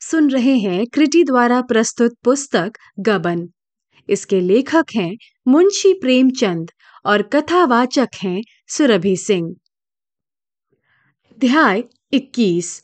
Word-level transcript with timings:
सुन 0.00 0.30
रहे 0.30 0.58
हैं 0.58 0.86
क्रिटी 0.86 1.24
द्वारा 1.24 1.60
प्रस्तुत 1.60 2.12
पुस्तक 2.24 2.72
गबन। 3.00 3.48
इसके 4.08 4.40
लेखक 4.40 4.84
हैं 4.96 5.16
मुंशी 5.48 5.92
प्रेमचंद 5.92 6.70
और 7.04 7.22
कथावाचक 7.22 8.08
हैं 8.22 8.42
सुरभि 8.68 9.16
सिंह। 9.16 9.48
अध्याय 11.30 11.82
21 12.12 12.82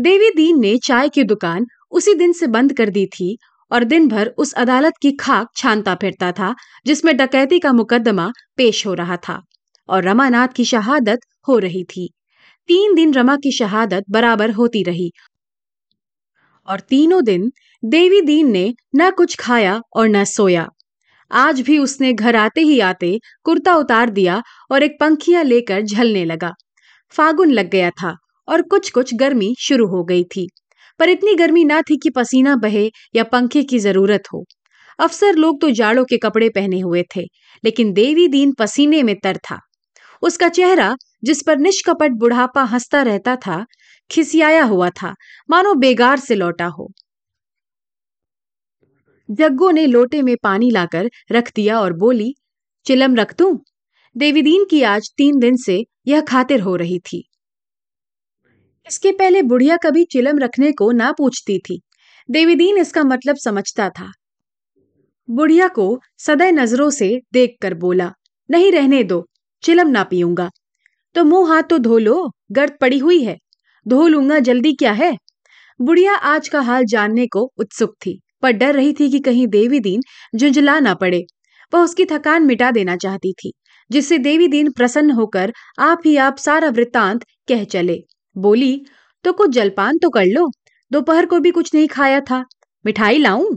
देवी 0.00 0.30
दीन 0.30 0.60
ने 0.60 0.76
चाय 0.78 1.08
की 1.08 1.24
दुकान 1.24 1.66
उसी 1.90 2.14
दिन 2.14 2.32
से 2.32 2.46
बंद 2.46 2.72
कर 2.72 2.90
दी 2.90 3.06
थी 3.06 3.38
और 3.72 3.84
दिन 3.84 4.08
भर 4.08 4.34
उस 4.38 4.52
अदालत 4.52 4.92
की 5.02 5.12
खाक 5.12 5.48
छानता 5.56 5.94
फिरता 5.94 6.32
था, 6.32 6.54
जिसमें 6.86 7.16
डकैती 7.16 7.58
का 7.58 7.72
मुकदमा 7.72 8.32
पेश 8.56 8.86
हो 8.86 8.94
रहा 8.94 9.16
था 9.16 9.42
और 9.88 10.04
रमानाथ 10.04 10.48
की 10.48 10.64
शहादत 10.64 11.18
हो 11.48 11.58
रही 11.58 11.84
थी। 11.84 12.10
तीन 12.68 12.94
दिन 12.94 13.14
रमा 13.14 13.36
की 13.36 13.58
शहादत 13.58 14.04
बराबर 14.10 14.50
होती 14.50 14.82
रही 14.82 15.12
और 16.68 16.80
तीनों 16.80 17.24
दिन 17.24 17.50
देवी 17.82 18.20
दीन 18.20 18.50
ने 18.50 18.72
न 18.96 19.10
कुछ 19.10 19.36
खाया 19.36 19.80
और 19.96 20.08
न 20.08 20.24
सोया। 20.24 20.66
आज 21.30 21.60
भी 21.60 21.78
उसने 21.78 22.12
घर 22.12 22.36
आते 22.36 22.60
ही 22.60 22.78
आते 22.80 23.18
कुर्ता 23.44 23.74
उतार 23.74 24.10
दिया 24.10 24.42
और 24.70 24.82
एक 24.82 24.96
पंखिया 25.00 25.42
लेकर 25.42 25.82
झलने 25.82 26.24
लगा। 26.24 26.52
फागुन 27.14 27.50
लग 27.50 27.70
गया 27.70 27.90
था 27.90 28.14
और 28.48 28.62
कुछ 28.62 28.90
कुछ 28.90 29.14
गर्मी 29.14 29.54
शुरू 29.58 29.86
हो 29.86 30.04
गई 30.04 30.24
थी। 30.24 30.48
पर 31.00 31.08
इतनी 31.08 31.34
गर्मी 31.34 31.64
ना 31.64 31.80
थी 31.82 31.96
कि 31.96 32.10
पसीना 32.10 32.56
बहे 32.56 32.90
या 33.16 33.24
पंखे 33.24 33.62
की 33.62 33.78
ज़रूरत 33.78 34.22
हो। 34.32 34.44
अफसर 34.98 35.34
लोग 35.34 35.60
तो 35.60 35.70
जाड़ों 35.70 36.04
के 36.04 36.16
कपड़े 36.16 36.48
पहने 36.48 36.80
हुए 36.80 37.02
थे, 37.16 37.22
लेकिन 37.64 37.92
देवी 37.92 38.28
दीन 38.28 38.52
पसीने 38.52 39.02
में 39.02 39.14
तर 39.24 39.36
था। 39.36 39.58
उसका 40.22 40.48
चेहरा, 40.48 40.94
जिस 41.24 41.42
पर 41.46 41.58
निष्कपट 41.58 42.10
बुढ़ापा 42.10 42.62
हंसता 42.62 43.02
रहता 43.02 43.36
था 43.36 43.64
खिसियाया 44.10 44.64
हुआ 44.64 44.90
था। 44.90 45.14
मानो 45.50 45.74
बेगार 45.74 46.18
से 46.18 46.34
लौटा 46.34 46.66
हो। 46.66 46.92
जग्गो 49.30 49.70
ने 49.70 49.86
लोटे 49.86 50.22
में 50.22 50.36
पानी 50.42 50.70
लाकर 50.70 51.10
रख 51.32 51.52
दिया 51.56 51.80
और 51.80 51.92
बोली, 51.92 52.34
चिलम 52.86 53.16
रख 53.16 53.36
दू? 53.38 53.64
देवीदीन 54.16 54.64
की 54.64 54.82
आज 54.82 55.10
तीन 55.16 55.38
दिन 55.38 55.56
से 55.56 55.86
यह 56.06 56.20
खातिर 56.20 56.60
हो 56.60 56.76
रही 56.76 56.98
थी। 56.98 57.28
इसके 58.86 59.12
पहले 59.12 59.42
बुढ़िया 59.42 59.76
कभी 59.76 60.04
चिलम 60.04 60.38
रखने 60.38 60.72
को 60.72 60.92
ना 60.92 61.12
पूछती 61.12 61.58
थी। 61.58 61.82
देवीदीन 62.30 62.76
इसका 62.76 63.04
मतलब 63.04 63.36
समझता 63.36 63.88
था। 63.90 64.12
बुढ़िया 65.30 65.68
को 65.68 66.00
सदै 66.18 66.52
नज़रों 66.52 66.90
से 66.90 67.20
देखकर 67.32 67.74
बोला, 67.74 68.12
नहीं 68.50 68.72
रहने 68.72 69.04
दो, 69.04 69.26
चिलम 69.62 69.88
ना 69.88 70.04
पीऊँगा। 70.04 70.50
तो 71.14 71.24
मुँह 71.24 71.54
हाथ 71.54 71.62
तो 71.62 71.78
धो 71.78 71.98
लो, 71.98 72.30
गर्द 72.52 72.78
पड़ी 72.80 72.98
हुई 72.98 73.22
है। 73.22 73.38
धो 73.86 74.06
लूँगा, 74.08 74.38
जल्दी 74.38 74.72
क्या 74.72 74.92
है? 74.92 75.16
बुढ़िया 75.80 76.14
आज 76.14 76.48
का 76.48 76.60
हाल 76.60 76.84
जानने 76.84 77.26
को 77.26 77.40
उत्सुक 77.58 77.94
थी, 77.96 78.18
पर 78.42 78.50
डर 78.50 78.74
रही 78.74 78.92
थी 78.92 79.10
कि 79.10 79.18
कहीं 79.18 79.46
देवी 79.46 79.80
दीन 79.80 80.00
झुंझला 80.36 80.78
ना 80.80 80.94
पड़े। 80.94 81.22
वह 81.72 81.80
उसकी 81.80 82.04
थकान 82.04 82.42
मिटा 82.42 82.70
देना 82.70 82.96
चाहती 82.96 83.32
थी, 83.32 83.52
जिससे 83.90 84.18
देवी 84.18 84.48
दीन 84.48 84.70
प्रसन्न 84.70 85.10
होकर 85.10 85.52
आप 85.78 86.02
ही 86.06 86.16
आप 86.16 86.38
सारा 86.38 86.68
वृत्तांत 86.68 87.24
कह 87.48 87.64
चले। 87.64 87.98
बोली 88.36 88.80
तो 89.24 89.32
कुछ 89.32 89.50
जलपान 89.50 89.98
तो 89.98 90.10
कर 90.10 90.24
लो, 90.24 90.50
दोपहर 90.92 91.26
को 91.26 91.38
भी 91.40 91.50
कुछ 91.50 91.74
नहीं 91.74 91.88
खाया 91.88 92.20
था। 92.20 92.44
मिठाई 92.84 93.18
लाऊं? 93.18 93.56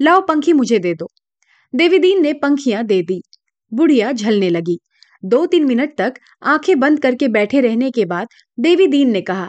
लाओ 0.00 0.20
पंखी 0.20 0.52
मुझे 0.52 0.78
दे 0.78 0.94
दो। 0.94 1.08
देवीदीन 1.74 2.22
ने 2.22 2.32
पंखियाँ 2.32 2.84
दे 2.84 3.02
दी। 3.02 3.20
बुढ़िया 3.72 4.12
झलने 4.12 4.50
लगी। 4.50 4.78
दो 5.24 5.44
तीन 5.46 5.64
मिनट 5.64 5.96
तक 5.98 6.14
आँखें 6.42 6.78
बंद 6.80 7.00
करके 7.00 7.28
बैठे 7.28 7.60
रहने 7.60 7.90
के 7.90 8.04
बाद 8.04 8.28
देवी 8.60 8.86
दीन 8.86 9.10
ने 9.10 9.20
कहा 9.20 9.48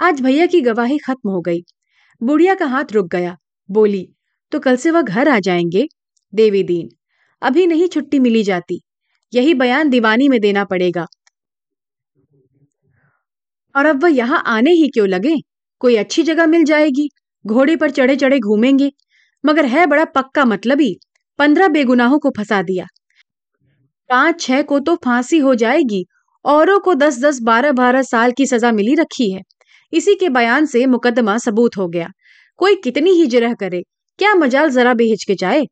आज 0.00 0.20
भैया 0.20 0.46
की 0.46 0.60
गवाही 0.60 0.98
खत्म 0.98 1.30
हो 1.30 1.40
गई। 1.40 1.62
बुढ़िया 2.22 2.54
का 2.54 2.66
हाथ 2.66 2.84
रुक 2.92 3.06
गया। 3.06 3.36
बोली 3.70 4.08
तो 4.52 4.60
कल 4.60 4.76
से 4.76 4.90
वह 4.90 5.02
घर 5.02 5.28
आ 5.28 5.38
जाएँगे? 5.40 5.88
देवी 6.34 6.62
दीन, 6.62 6.88
अभी 7.42 7.66
नहीं 7.66 7.88
छुट्टी 7.88 8.18
मिली 8.18 8.42
जाती। 8.42 8.80
यही 9.34 9.54
बयान 9.54 9.90
दीवानी 9.90 10.28
में 10.28 10.40
देना 10.40 10.64
पड़ेगा। 10.64 11.06
और 13.76 13.86
अब 13.86 14.02
वह 14.02 14.08
यहाँ 14.08 14.42
आने 14.46 14.70
ही 14.70 14.88
क्यों 14.88 15.08
लगे? 15.08 15.36
कोई 15.78 15.96
अच्छी 15.96 16.22
जगह 16.22 16.46
मिल 16.46 16.64
जाएगी। 16.64 17.08
घोड़े 17.46 17.76
पर 17.76 17.90
चढ़े 17.90 18.16
चढ़े 18.16 18.38
घूमेंगे। 18.38 18.92
मगर 19.46 19.66
है 19.66 19.86
बड़ा 19.86 20.04
पक्का 20.04 20.44
मतलब 20.44 20.80
ही, 20.80 20.96
पंद्रह 21.38 21.68
बेगुनाहों 21.68 22.18
को 22.18 22.30
फंसा 22.30 22.62
दिया। 22.62 22.86
पाँच, 24.10 24.40
छह 24.40 24.62
को 24.62 24.80
तो 24.80 24.96
फांसी 24.96 25.38
हो 25.38 25.54
जाएगी। 25.54 26.06
औरों 26.44 26.80
को 26.80 26.94
दस 26.94 27.20
दस 27.20 27.40
बारह 27.40 27.72
बारह 27.72 28.02
साल 28.02 28.32
की 28.32 28.46
सजा 28.46 28.72
मिली 28.72 28.94
रखी 28.94 29.32
है। 29.32 29.42
इसी 29.92 30.14
के 30.14 30.28
बयान 30.28 30.66
से 30.66 30.86
मुकदमा 30.86 31.38
सबूत 31.38 31.76
हो 31.76 31.88
गया। 31.88 32.08
कोई 32.56 32.74
कितनी 32.74 33.10
ही 33.10 33.26
जिरह 33.26 33.54
करे, 33.54 33.82
क्या 34.18 34.34
मजाल 34.34 34.70
जरा 34.70 34.94
भी 34.94 35.10
हिचकिचाए? 35.10 35.66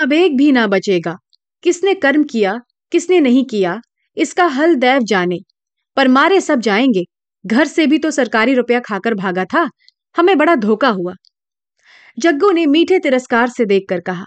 अब 0.00 0.12
एक 0.12 0.36
भी 0.36 0.52
ना 0.52 0.66
बचेगा। 0.66 1.16
किसने 1.62 1.94
कर्म 1.94 2.24
किया, 2.24 2.60
किसने 2.92 3.20
नहीं 3.20 3.44
किया, 3.44 3.80
इसका 4.16 4.46
हल 4.46 4.74
दैव 4.74 5.02
जाने। 5.02 5.38
पर 5.96 6.08
मारे 6.08 6.40
सब 6.40 6.60
जाएँगे। 6.60 7.04
घर 7.46 7.66
से 7.66 7.86
भी 7.86 7.98
तो 7.98 8.10
सरकारी 8.10 8.54
रुपया 8.54 8.80
खाकर 8.80 9.14
भागा 9.14 9.44
था। 9.44 9.70
हमें 10.16 10.38
बड़ा 10.38 10.54
धोखा 10.54 10.88
हुआ। 10.88 11.14
जग्गू 12.18 12.50
ने 12.50 12.66
मीठे 12.66 12.98
तिरस्कार 12.98 13.48
से 13.48 13.64
देखकर 13.64 14.00
कहा, 14.00 14.24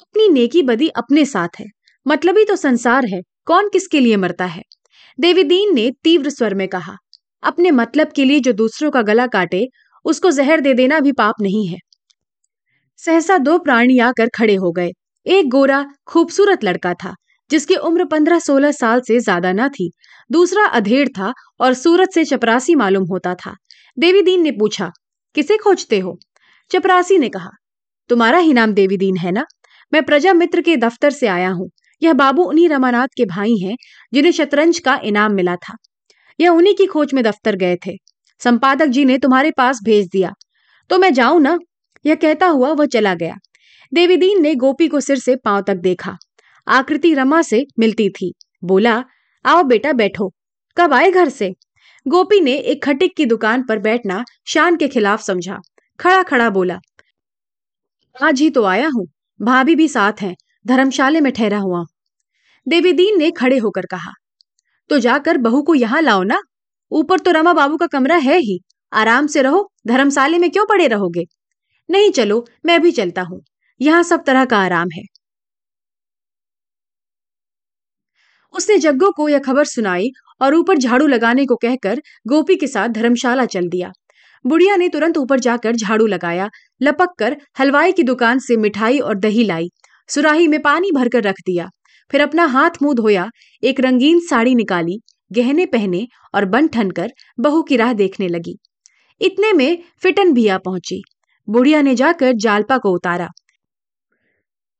अपनी 0.00 0.28
नेकी 0.28 0.62
बदी 0.62 0.88
अपने 0.88 1.24
साथ 1.24 1.48
है। 1.60 1.66
मतलब 2.08 2.38
ही 2.38 2.44
तो 2.44 2.56
संसार 2.56 3.06
है। 3.06 3.20
कौन 3.44 3.68
किसके 3.68 4.00
लिए 4.00 4.16
मरता 4.16 4.44
है? 4.44 4.62
देवीदीन 5.20 5.74
ने 5.74 5.90
तीव्र 6.04 6.30
स्वर 6.30 6.54
में 6.54 6.68
कहा 6.68 6.96
अपने 7.42 7.70
मतलब 7.70 8.12
के 8.12 8.24
लिए 8.24 8.40
जो 8.40 8.52
दूसरों 8.52 8.90
का 8.90 9.02
गला 9.02 9.26
काटे, 9.26 9.68
उसको 10.04 10.30
जहर 10.30 10.60
दे 10.60 10.74
देना 10.74 11.00
भी 11.00 11.12
पाप 11.12 11.34
नहीं 11.40 11.66
है। 11.68 11.78
सहसा 12.98 13.38
दो 13.38 13.58
प्राणी 13.58 13.98
आकर 13.98 14.28
खड़े 14.28 14.54
हो 14.54 14.72
गए। 14.72 14.90
एक 15.26 15.48
गोरा, 15.48 15.84
खूबसूरत 16.06 16.64
लड़का 16.64 16.94
था, 16.94 17.14
जिसकी 17.50 17.76
उम्र 17.76 18.04
पंद्रह 18.04 18.38
सोलह 18.38 18.72
साल 18.72 19.00
से 19.00 19.18
ज़्यादा 19.20 19.52
न 19.52 19.68
थी। 19.68 19.90
दूसरा 20.30 20.64
अधेड़ 20.66 21.08
था 21.08 21.32
और 21.60 21.74
सूरत 21.74 22.12
से 22.14 22.24
चपरासी 22.24 22.74
मालूम 22.74 23.04
होता 23.04 23.34
था। 23.34 23.54
देवीदीन 23.98 24.42
ने 24.42 24.50
पूछा, 24.50 24.90
किसे 25.34 25.56
खोजते 25.56 25.98
हो? 25.98 26.18
चपरासी 26.70 27.18
ने 27.18 27.28
कहा, 27.28 27.50
तुम्हारा 28.10 28.38
ही 28.38 28.52
नाम 28.52 28.72
देवीदीन 28.72 29.16
है 29.16 29.32
ना? 29.32 29.44
मैं 29.92 30.02
प्रजा 30.02 30.32
मित्र 30.32 30.60
के 30.60 30.76
दफ्तर 30.76 31.10
से 31.10 31.26
आया 31.26 31.50
हूँ। 31.50 31.70
यह 32.02 32.12
बाबू 32.12 32.42
उन्हीं 32.42 32.68
रमानाथ 32.68 33.08
के 33.16 33.24
भाई 33.24 33.56
हैं, 33.56 33.76
जिन्हें 34.12 34.32
शतरंज 34.32 34.78
का 34.78 35.00
इनाम 35.04 35.32
मिला 35.32 35.56
था। 35.56 35.76
यह 36.40 36.50
उन्हीं 36.50 36.74
की 36.74 36.86
खोज 36.86 37.14
में 37.14 37.24
दफ्तर 37.24 37.56
गए 37.56 37.76
थे। 37.86 37.96
संपादक 38.40 38.86
जी 38.86 39.04
ने 39.04 39.18
तुम्हारे 39.18 39.50
पास 39.50 39.80
भेज 39.84 40.08
दिया। 40.08 40.32
तो 40.90 40.98
मैं 40.98 41.12
जाऊँ 41.14 41.40
ना? 41.40 41.58
यह 42.06 42.14
कहता 42.14 42.46
हुआ 42.46 42.72
वह 42.72 42.86
चला 42.86 43.14
गया। 43.14 43.34
देवीदीन 43.92 44.42
ने 44.42 44.54
गोपी 44.54 44.88
को 44.88 45.00
सिर 45.00 45.18
से 45.18 45.36
पाँव 45.36 45.62
तक 45.62 45.74
देखा। 45.74 46.16
आकृति 46.68 47.14
रमा 47.14 47.42
से 47.42 47.66
मिलती 47.78 48.08
थी। 48.10 48.32
बोला, 48.64 49.04
आओ 49.44 49.62
बेटा, 49.62 49.92
बैठो। 49.92 50.32
कब 50.76 50.92
आए 50.92 51.10
घर 51.10 51.28
से? 51.28 51.54
गोपी 52.06 52.40
ने 52.40 52.52
एक 52.52 52.84
खटिक 52.84 53.16
की 53.16 53.26
दुकान 53.26 53.62
पर 53.62 53.78
बैठना 53.78 54.24
शान 54.46 54.76
के 54.76 54.88
खिलाफ 54.88 55.22
समझा। 55.22 55.58
खड़ा 56.00 56.22
खड़ा 56.22 56.50
बोला, 56.50 56.78
आज 58.16 58.40
ही 58.40 58.50
तो 58.50 58.64
आया 58.64 58.88
हूँ। 58.94 59.06
भाभी 59.40 59.74
भी 59.76 59.88
साथ 59.88 60.12
हैं। 60.20 60.34
धर्मशाले 60.66 61.20
में 61.20 61.32
ठहरा 61.32 61.58
हुआ 61.58 61.84
देवीदीन 62.66 63.18
ने 63.18 63.30
खड़े 63.30 63.58
होकर 63.58 63.86
कहा 63.86 64.12
तो 64.92 64.98
जाकर 64.98 65.38
बहू 65.38 65.62
को 65.62 65.74
यहाँ 65.74 66.02
लाओ 66.02 66.22
ना। 66.22 66.40
ऊपर 66.90 67.18
तो 67.18 67.30
रमा 67.30 67.52
बाबू 67.52 67.76
का 67.76 67.86
कमरा 67.86 68.16
है 68.16 68.38
ही। 68.38 68.60
आराम 68.92 69.26
से 69.26 69.42
रहो, 69.42 69.72
धर्मशाले 69.86 70.38
में 70.38 70.50
क्यों 70.50 70.66
पड़े 70.66 70.86
रहोगे? 70.86 71.24
नहीं 71.90 72.10
चलो, 72.10 72.46
मैं 72.66 72.82
भी 72.82 72.92
चलता 72.92 73.22
हूँ। 73.22 73.40
यहाँ 73.80 74.02
सब 74.02 74.24
तरह 74.24 74.44
का 74.44 74.58
आराम 74.58 74.88
है। 74.94 75.02
उसने 78.54 78.78
जग्गो 78.78 79.10
को 79.10 79.28
यह 79.28 79.38
खबर 79.38 79.64
सुनाई 79.64 80.10
और 80.40 80.54
ऊपर 80.54 80.78
झाड़ू 80.78 81.06
लगाने 81.06 81.46
को 81.46 81.56
कहकर 81.56 82.02
गोपी 82.26 82.56
के 82.56 82.66
साथ 82.66 82.88
धर्मशाला 82.88 83.44
चल 83.46 83.68
दिया। 83.68 83.92
बुढ़िया 84.46 84.76
ने 84.76 84.88
तुरंत 84.88 85.18
ऊपर 85.18 85.40
जाकर 85.40 85.76
झाड़ू 85.76 86.06
लगाया, 86.06 86.50
लपक 86.82 87.08
कर 87.18 87.36
हलवाई 87.58 87.92
की 87.92 88.02
दुकान 88.02 88.38
से 88.38 88.56
मिठाई 88.56 88.98
और 88.98 89.14
दही 89.14 89.44
लाई। 89.44 89.70
सुराही 90.08 90.48
में 90.48 90.62
पानी 90.62 90.90
भरकर 90.92 91.22
रख 91.22 91.34
दिया। 91.46 91.68
फिर 92.12 92.20
अपना 92.20 92.44
हाथ 92.44 92.70
मुँह 92.82 92.94
धोया, 92.94 93.30
एक 93.62 93.80
रंगीन 93.80 94.20
साड़ी 94.20 94.54
निकाली, 94.54 95.00
गहने 95.32 95.66
पहने 95.66 96.06
और 96.34 96.44
बन 96.44 96.66
ठन 96.68 96.90
कर 96.90 97.12
बहू 97.40 97.62
की 97.62 97.76
राह 97.76 97.92
देखने 97.92 98.28
लगी। 98.28 98.56
इतने 99.20 99.52
में 99.52 99.82
फिटन 100.02 100.32
भी 100.32 100.46
आ 100.48 100.58
पहुँची। 100.58 101.02
बुढ़िया 101.48 101.82
ने 101.82 101.94
जाकर 101.94 102.32
जालपा 102.32 102.78
को 102.78 102.90
उतारा। 102.90 103.28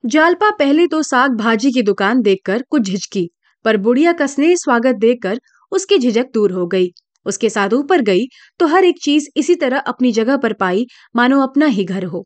जालपा 0.04 0.50
पहले 0.50 0.86
तो 0.86 1.02
साग 1.02 1.30
भाजी 1.30 1.70
की 1.72 1.82
दुकान 1.82 2.20
देखकर 2.22 2.62
कुछ 2.70 2.82
झिझकी 2.82 3.28
पर 3.64 3.76
बुढ़िया 3.76 4.12
का 4.12 4.26
स्नेह 4.26 4.54
स्वागत 4.56 4.94
देखकर 4.94 5.40
उसकी 5.72 5.98
झिझक 5.98 6.26
दूर 6.34 6.52
हो 6.52 6.66
गई। 6.66 6.88
उसके 7.26 7.50
साथ 7.50 7.72
ऊपर 7.72 8.02
गई 8.02 8.26
तो 8.58 8.66
हर 8.66 8.84
एक 8.84 8.96
चीज़ 9.02 9.28
इसी 9.36 9.54
तरह 9.54 9.78
अपनी 9.78 10.12
जगह 10.12 10.36
पर 10.36 10.52
पाई, 10.52 10.86
मानो 11.16 11.40
अपना 11.40 11.66
ही 11.66 11.84
घर 11.84 12.04
हो। 12.04 12.24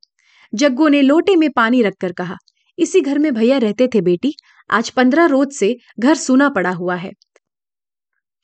जग्गू 0.54 0.88
ने 0.88 1.02
लोटे 1.02 1.36
में 1.36 1.48
पानी 1.50 1.82
रखकर 1.82 2.12
कहा 2.12 2.36
इसी 2.78 3.00
घर 3.00 3.18
में 3.18 3.32
भैया 3.34 3.58
रहते 3.58 3.88
थे 3.88 4.00
बेटी। 4.00 4.34
आज 4.70 4.90
पंद्रह 4.90 5.26
रोज 5.26 5.52
से 5.52 5.76
घर 6.00 6.14
सूना 6.16 6.48
पड़ा 6.48 6.70
हुआ 6.70 6.94
है। 6.96 7.12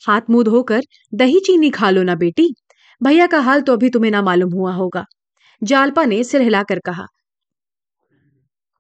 हाथ 0.03 0.31
मुँह 0.31 0.45
धोकर 0.45 0.83
दही 1.15 1.41
चीनी 1.41 1.71
खा 1.71 1.91
लो 1.91 2.03
ना 2.03 2.15
बेटी। 2.15 2.49
भैया 3.01 3.27
का 3.27 3.41
हाल 3.41 3.61
तो 3.61 3.73
अभी 3.73 3.91
तुम्हें 3.91 4.11
ना 4.11 4.23
मालूम 4.23 4.53
हुआ 4.53 4.73
होगा। 4.75 5.05
जालपा 5.63 6.05
ने 6.05 6.23
सिर 6.25 6.43
हिलाकर 6.43 6.79
कहा, 6.79 7.07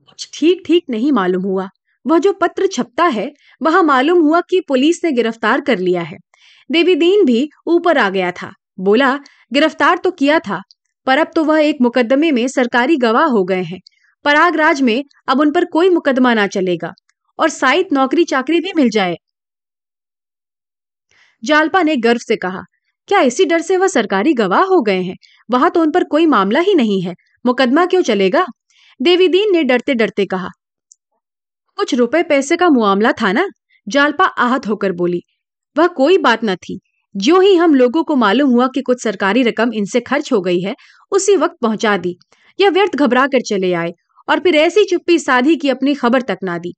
कुछ 0.08 0.28
ठीक 0.34 0.62
ठीक 0.66 0.84
नहीं 0.90 1.12
मालूम 1.12 1.43
हुआ। 1.43 1.69
वह 2.06 2.19
जो 2.19 2.32
पत्र 2.32 2.66
छपता 2.66 3.05
है, 3.06 3.31
वहाँ 3.60 3.82
मालूम 3.82 4.20
हुआ 4.22 4.40
कि 4.50 4.60
पुलिस 4.69 5.05
ने 5.05 5.12
गिरफ़्तार 5.12 5.60
कर 5.60 5.78
लिया 5.78 6.02
है। 6.02 6.16
देवीदीन 6.70 7.25
भी 7.25 7.48
ऊपर 7.66 7.98
आ 7.98 8.08
गया 8.10 8.31
था। 8.32 8.52
बोला, 8.81 9.16
गिरफ़्तार 9.52 9.98
तो 9.98 10.10
किया 10.10 10.38
था, 10.38 10.60
पर 11.06 11.19
अब 11.19 11.31
तो 11.37 11.44
वह 11.44 11.60
एक 11.60 11.78
मुकदमे 11.82 12.31
में 12.32 12.46
सरकारी 12.48 12.96
गवाह 12.96 13.26
हो 13.28 13.44
गए 13.44 13.62
हैं। 13.62 13.81
परागराज 14.24 14.80
में 14.82 15.02
अब 15.28 15.40
उन 15.40 15.52
पर 15.52 15.64
कोई 15.64 15.90
मुकदमा 15.90 16.34
ना 16.34 16.46
चलेगा 16.46 16.92
और 17.38 17.48
साइट 17.50 17.92
नौकरी 17.92 18.24
चाकरी 18.24 18.60
भी 18.60 18.72
मिल 18.76 18.90
जाए। 18.90 19.16
जालपा 21.42 21.82
ने 21.82 21.96
गर्व 21.96 22.19
से 22.19 22.36
कहा, 22.36 22.62
क्या 23.08 23.20
इसी 23.20 23.44
डर 23.44 23.60
से 23.60 23.76
वह 23.76 23.86
सरकारी 23.88 24.32
गवाह 24.34 24.64
हो 24.64 24.80
गए 24.82 25.00
हैं? 25.02 25.16
वहाँ 25.48 25.70
तो 25.70 25.80
उन 25.80 25.90
पर 25.90 26.04
कोई 26.04 26.26
मामला 26.26 26.60
ही 26.60 26.74
नहीं 26.74 27.00
है। 27.02 27.14
मुकदमा 27.44 27.86
क्यों 27.86 28.02
चलेगा? 28.02 28.44
देवीदीन 29.00 29.52
ने 29.52 29.62
डरते 29.64 29.94
डरते 29.94 30.26
कहा, 30.26 30.48
कुछ 31.78 31.94
रुपए 31.94 32.22
पैसे 32.22 32.56
का 32.56 32.69
मुआमला 32.69 33.12
था 33.12 33.32
ना? 33.32 33.46
जालपा 33.86 34.24
आहत 34.24 34.66
होकर 34.69 34.92
बोली, 34.92 35.20
वह 35.76 35.86
कोई 35.86 36.19
बात 36.19 36.44
न 36.44 36.54
थी। 36.56 36.78
जो 37.14 37.40
ही 37.40 37.54
हम 37.56 37.74
लोगों 37.74 38.02
को 38.04 38.16
मालूम 38.16 38.50
हुआ 38.50 38.66
कि 38.74 38.82
कुछ 38.82 39.02
सरकारी 39.02 39.42
रकम 39.42 39.72
इनसे 39.74 40.00
खर्च 40.00 40.32
हो 40.32 40.40
गई 40.40 40.60
है, 40.60 40.74
उसी 41.12 41.36
वक्त 41.36 41.56
पहुँचा 41.62 41.96
दी। 41.96 42.16
यह 42.58 42.70
व्यर्थ 42.70 42.96
घबरा 42.96 43.26
कर 43.26 43.40
चले 43.46 43.72
आए। 43.74 43.92
और 44.32 44.40
फिर 44.40 44.55
ऐसी 44.55 44.84
चुप्पी 44.84 45.19
साधी 45.19 45.56
की 45.56 45.69
अपनी 45.69 45.94
खबर 45.94 46.23
तक 46.23 46.38
ना 46.43 46.58
दी। 46.58 46.73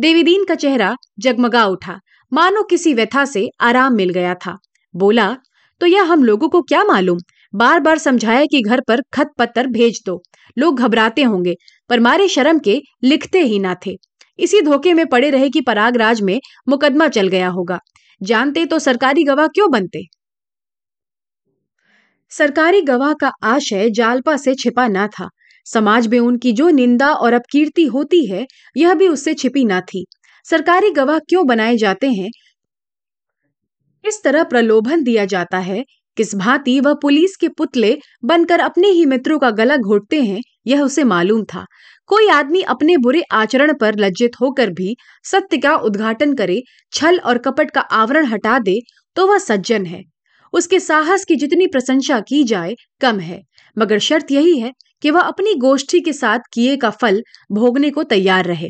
देवीदीन 0.00 0.44
का 0.44 0.54
चेहरा 0.54 0.94
जगमगा 1.18 1.64
उठा। 1.66 2.00
मानो 2.32 2.62
किसी 2.62 2.94
व्यथा 2.94 3.24
से 3.24 3.48
आराम 3.60 3.94
मिल 3.94 4.10
गया 4.10 4.34
था। 4.34 4.56
बोला 4.94 5.36
तो 5.80 5.86
यह 5.86 6.02
हम 6.02 6.24
लोगों 6.24 6.48
को 6.48 6.62
क्या 6.62 6.84
मालूम? 6.84 7.18
बार 7.54 7.80
बार 7.80 7.98
समझाया 7.98 8.44
कि 8.44 8.62
घर 8.62 8.80
पर 8.80 9.02
खत 9.12 9.30
पत्तर 9.38 9.66
भेज 9.66 10.00
दो। 10.06 10.22
लोग 10.58 10.78
घबराते 10.78 11.22
होंगे, 11.22 11.54
पर 11.90 12.00
मारे 12.00 12.28
शर्म 12.28 12.58
के 12.58 12.80
लिखते 13.04 13.40
ही 13.40 13.58
ना 13.58 13.74
थे। 13.86 13.96
इसी 14.38 14.60
धोखे 14.60 14.94
में 14.94 15.06
पड़े 15.06 15.30
रहे 15.30 15.50
कि 15.50 15.60
परागराज 15.60 16.20
में 16.20 16.40
मुकदमा 16.68 17.08
चल 17.08 17.28
गया 17.28 17.48
होगा। 17.48 17.78
जानते 18.22 18.66
तो 18.66 18.78
सरकारी 18.78 19.24
गवाह 19.24 19.46
क्यों 19.46 19.70
बनते? 19.70 20.02
सरकारी 22.30 22.82
गवाह 22.82 23.12
का 23.12 23.32
आशय 23.42 23.90
जालपा 23.90 24.36
से 24.36 24.54
छिपा 24.54 24.88
ना 24.88 25.06
था। 25.06 25.28
समाज 25.66 26.06
में 26.06 26.18
उनकी 26.18 26.52
जो 26.52 26.68
निंदा 26.70 27.12
और 27.12 27.32
अपकीर्ति 27.32 27.84
होती 27.84 28.24
है, 28.26 28.46
यह 28.76 28.94
भी 28.94 29.08
उससे 29.08 29.34
छिपी 29.34 29.64
ना 29.64 29.80
थी। 29.80 30.04
सरकारी 30.46 30.90
गवाह 30.90 31.18
क्यों 31.18 31.46
बनाए 31.46 31.76
जाते 31.76 32.10
हैं? 32.10 32.30
इस 34.04 34.22
तरह 34.24 34.44
प्रलोभन 34.44 35.02
दिया 35.02 35.24
जाता 35.24 35.58
है? 35.58 35.84
किस 36.16 36.34
भांति 36.34 36.78
वह 36.80 36.94
पुलिस 36.94 37.36
के 37.36 37.48
पुतले 37.48 37.96
बनकर 38.24 38.60
अपने 38.60 38.88
ही 38.88 39.04
मित्रों 39.06 39.38
का 39.38 39.50
गला 39.50 39.76
घोटते 39.76 40.22
हैं, 40.22 40.40
यह 40.66 40.82
उसे 40.82 41.04
मालूम 41.04 41.42
था। 41.44 41.64
कोई 42.10 42.28
आदमी 42.28 42.60
अपने 42.62 42.96
बुरे 42.96 43.22
आचरण 43.32 43.72
पर 43.74 43.98
लज्जित 43.98 44.40
होकर 44.40 44.70
भी 44.70 44.94
सत्य 45.24 45.58
का 45.58 45.74
उद्घाटन 45.76 46.34
करे, 46.34 46.62
छल 46.92 47.18
और 47.18 47.38
कपट 47.38 47.70
का 47.70 47.80
आवरण 47.80 48.26
हटा 48.26 48.58
दे 48.58 48.78
तो 49.16 49.26
वह 49.26 49.38
सज्जन 49.38 49.86
है। 49.86 50.02
उसके 50.52 50.80
साहस 50.80 51.24
की 51.24 51.36
जितनी 51.36 51.66
प्रशंसा 51.66 52.18
की 52.20 52.42
जाए, 52.44 52.74
कम 53.00 53.18
है। 53.20 53.40
मगर 53.76 53.98
शर्त 53.98 54.30
यही 54.32 54.58
है 54.58 54.72
कि 55.02 55.10
वह 55.10 55.20
अपनी 55.20 55.54
गोष्ठी 55.54 56.00
के 56.00 56.12
साथ 56.12 56.38
किए 56.52 56.76
का 56.76 56.90
फल 56.90 57.22
भोगने 57.52 57.90
को 57.90 58.02
तैयार 58.04 58.44
रहे। 58.44 58.68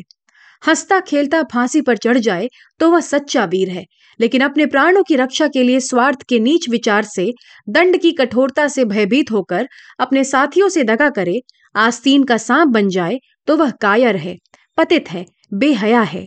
हंसता 0.63 0.99
खेलता 0.99 1.41
फांसी 1.43 1.81
पर 1.81 1.97
चढ़ 1.97 2.17
जाए 2.17 2.47
तो 2.79 2.89
वह 2.91 2.99
सच्चा 2.99 3.45
वीर 3.45 3.69
है 3.69 3.85
लेकिन 4.19 4.41
अपने 4.41 4.65
प्राणों 4.65 5.03
की 5.03 5.15
रक्षा 5.15 5.47
के 5.47 5.63
लिए 5.63 5.79
स्वार्थ 5.79 6.23
के 6.29 6.39
नीच 6.39 6.69
विचार 6.69 7.03
से 7.05 7.31
दंड 7.69 7.97
की 7.97 8.11
कठोरता 8.11 8.67
से 8.67 8.85
भयभीत 8.85 9.31
होकर 9.31 9.67
अपने 9.99 10.23
साथियों 10.23 10.69
से 10.69 10.83
दगा 10.83 11.09
करे 11.09 11.39
आस्तीन 11.75 12.23
का 12.23 12.37
सांप 12.37 12.69
बन 12.69 12.89
जाए 12.89 13.19
तो 13.47 13.57
वह 13.57 13.71
कायर 13.71 14.15
है 14.15 14.35
पतित 14.77 15.11
है 15.11 15.25
बेहया 15.53 16.01
है। 16.01 16.25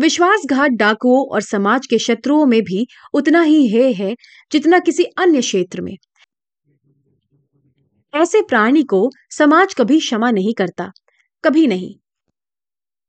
विश्वासघात 0.00 0.70
डाकुओं 0.70 1.24
और 1.26 1.42
समाज 1.42 1.86
के 1.86 1.98
शत्रुओं 1.98 2.46
में 2.46 2.60
भी 2.62 2.86
उतना 3.14 3.42
ही 3.42 3.66
है, 3.68 3.92
है 3.92 4.14
जितना 4.52 4.78
किसी 4.78 5.04
अन्य 5.18 5.40
क्षेत्र 5.40 5.80
में। 5.80 5.96
ऐसे 8.14 8.40
प्राणी 8.42 8.82
को 8.82 9.08
समाज 9.30 9.74
कभी 9.74 9.98
क्षमा 9.98 10.30
नहीं 10.30 10.52
करता, 10.54 10.90
कभी 11.44 11.66
नहीं। 11.66 11.94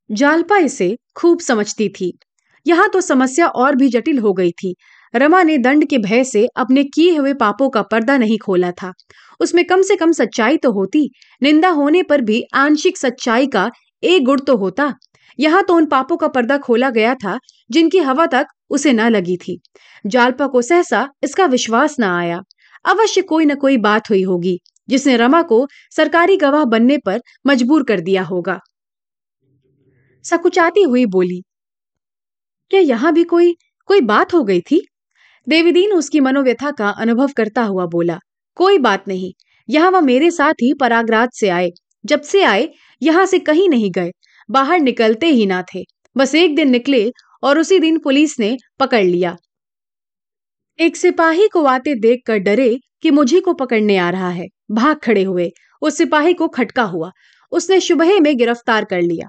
जालपा 0.09 0.57
इसे 0.57 0.95
खूब 1.15 1.39
समझती 1.39 1.87
थी। 1.89 2.11
यहाँ 2.65 2.87
तो 2.89 3.01
समस्या 3.01 3.47
और 3.47 3.75
भी 3.75 3.87
जटिल 3.89 4.19
हो 4.19 4.33
गई 4.33 4.51
थी। 4.53 4.73
रमा 5.13 5.41
ने 5.43 5.57
दंड 5.57 5.85
के 5.89 5.97
भय 5.97 6.23
से 6.23 6.45
अपने 6.57 6.83
किए 6.85 7.15
हुए 7.17 7.33
पापों 7.33 7.69
का 7.69 7.81
पर्दा 7.81 8.17
नहीं 8.17 8.37
खोला 8.37 8.71
था। 8.71 8.91
उसमें 9.39 9.63
कम 9.65 9.81
से 9.81 9.95
कम 9.95 10.11
सच्चाई 10.11 10.57
तो 10.57 10.71
होती, 10.71 11.09
निंदा 11.41 11.69
होने 11.69 12.03
पर 12.03 12.21
भी 12.21 12.41
आंशिक 12.55 12.97
सच्चाई 12.97 13.47
का 13.47 13.69
एक 14.03 14.25
गुण 14.25 14.39
तो 14.39 14.57
होता। 14.57 14.93
यहाँ 15.39 15.63
तो 15.63 15.75
उन 15.75 15.85
पापों 15.85 16.17
का 16.17 16.27
पर्दा 16.27 16.57
खोला 16.57 16.89
गया 16.89 17.13
था, 17.15 17.37
जिनकी 17.69 17.97
हवा 17.99 18.25
तक 18.25 18.47
उसे 18.69 18.93
न 18.93 19.09
लगी 19.09 19.37
थी। 19.37 19.59
जालपा 20.05 20.47
को 20.47 20.61
सहसा 20.61 21.07
इसका 21.23 21.45
विश्वास 21.47 21.95
न 21.99 22.03
आया। 22.03 22.41
अवश्य 22.85 23.21
कोई 23.21 23.45
न 23.45 23.55
कोई 23.55 23.77
बात 23.77 24.09
हुई 24.09 24.21
होगी। 24.23 24.59
जिसने 24.89 25.17
रमा 25.17 25.41
को 25.43 25.65
सरकारी 25.95 26.37
गवाह 26.37 26.65
बनने 26.67 26.97
पर 26.97 27.21
मजबूर 27.47 27.83
कर 27.83 27.99
दिया 28.01 28.23
होगा। 28.23 28.59
सकुचाती 30.25 30.81
हुई 30.83 31.05
बोली, 31.07 31.41
क्या 32.71 32.79
यहाँ 32.81 33.13
भी 33.13 33.23
कोई 33.25 33.55
कोई 33.89 34.01
बात 34.03 34.33
हो 34.33 34.43
गई 34.43 34.61
थी? 34.61 34.81
देवीदीन 35.47 35.93
उसकी 35.93 36.19
मनोव्यथा 36.19 36.71
का 36.71 36.89
अनुभव 36.99 37.29
करता 37.37 37.61
हुआ 37.63 37.85
बोला, 37.85 38.17
कोई 38.57 38.77
बात 38.79 39.07
नहीं, 39.07 39.31
यहाँ 39.69 39.91
वह 39.91 40.01
मेरे 40.01 40.29
साथ 40.31 40.53
ही 40.53 40.73
परागराज 40.73 41.29
से 41.33 41.49
आए। 41.49 41.69
जब 42.05 42.21
से 42.21 42.43
आए, 42.43 42.69
यहाँ 43.01 43.25
से 43.25 43.39
कहीं 43.39 43.67
नहीं 43.69 43.91
गए, 43.91 44.11
बाहर 44.49 44.79
निकलते 44.79 45.27
ही 45.27 45.45
ना 45.45 45.63
थे। 45.73 45.83
बस 46.15 46.35
एक 46.35 46.55
दिन 46.55 46.69
निकले 46.69 47.11
और 47.43 47.59
उसी 47.59 47.79
दिन 47.79 47.97
पुलिस 47.99 48.39
ने 48.39 48.57
पकड़ 48.79 49.03
लिया। 49.03 49.35
एक 50.79 50.95
सिपाही 50.95 51.47
को 51.47 51.63
आते 51.65 51.95
देखकर 51.95 52.37
डरे 52.39 52.77
कि 53.01 53.11
मुझे 53.11 53.39
को 53.39 53.53
पकड़ने 53.53 53.97
आ 53.97 54.09
रहा 54.09 54.29
है। 54.29 54.47
भाग 54.71 54.97
खड़े 54.97 55.23
हुए। 55.23 55.51
उस 55.81 55.97
सिपाही 55.97 56.33
को 56.33 56.47
खटका 56.47 56.83
हुआ। 56.83 57.11
उसने 57.51 57.79
शुभहे 57.79 58.19
में 58.19 58.35
गिरफ़्तार 58.37 58.85
कर 58.85 59.01
लिया। 59.01 59.27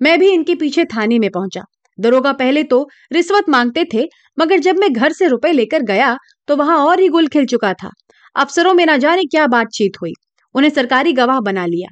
मैं 0.00 0.18
भी 0.20 0.28
इनके 0.28 0.54
पीछे 0.54 0.84
थाने 0.84 1.18
में 1.18 1.30
पहुँचा। 1.30 1.62
दरोगा 1.98 2.32
पहले 2.32 2.62
तो 2.62 2.88
रिश्वत 3.12 3.48
मांगते 3.48 3.84
थे, 3.94 4.06
मगर 4.38 4.58
जब 4.58 4.76
मैं 4.76 4.92
घर 4.92 5.12
से 5.12 5.26
रुपए 5.26 5.52
लेकर 5.52 5.82
गया 5.82 6.16
तो 6.48 6.56
वहाँ 6.56 6.78
और 6.78 7.00
ही 7.00 7.08
गुल 7.08 7.28
खिल 7.28 7.46
चुका 7.46 7.72
था। 7.74 7.90
अफसरों 8.36 8.74
में 8.74 8.84
ना 8.86 8.96
जाने 8.96 9.24
क्या 9.24 9.46
बातचीत 9.46 10.00
हुई। 10.02 10.12
उन्हें 10.54 10.70
सरकारी 10.70 11.12
गवाह 11.12 11.40
बना 11.40 11.66
लिया। 11.66 11.88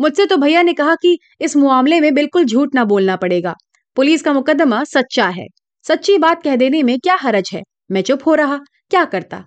मुझसे 0.00 0.26
तो 0.26 0.36
भैया 0.36 0.62
ने 0.62 0.72
कहा 0.72 0.94
कि 0.94 1.18
इस 1.40 1.56
मामले 1.56 2.00
में 2.00 2.14
बिल्कुल 2.14 2.44
झूठ 2.44 2.74
ना 2.74 2.84
बोलना 2.84 3.16
पड़ेगा। 3.16 3.54
पुलिस 3.96 4.22
का 4.22 4.32
मुकदमा 4.32 4.82
सच्चा 4.84 5.28
है। 5.28 5.46
सच्ची 5.84 6.18
बात 6.18 6.42
कह 6.42 6.56
देने 6.56 6.82
में 6.82 6.98
क्या 6.98 7.16
हरज 7.20 7.50
है? 7.52 7.62
मैं 7.90 8.02
चुप 8.02 8.26
हो 8.26 8.34
रहा। 8.34 8.56
क्या 8.90 9.04
करता? 9.04 9.44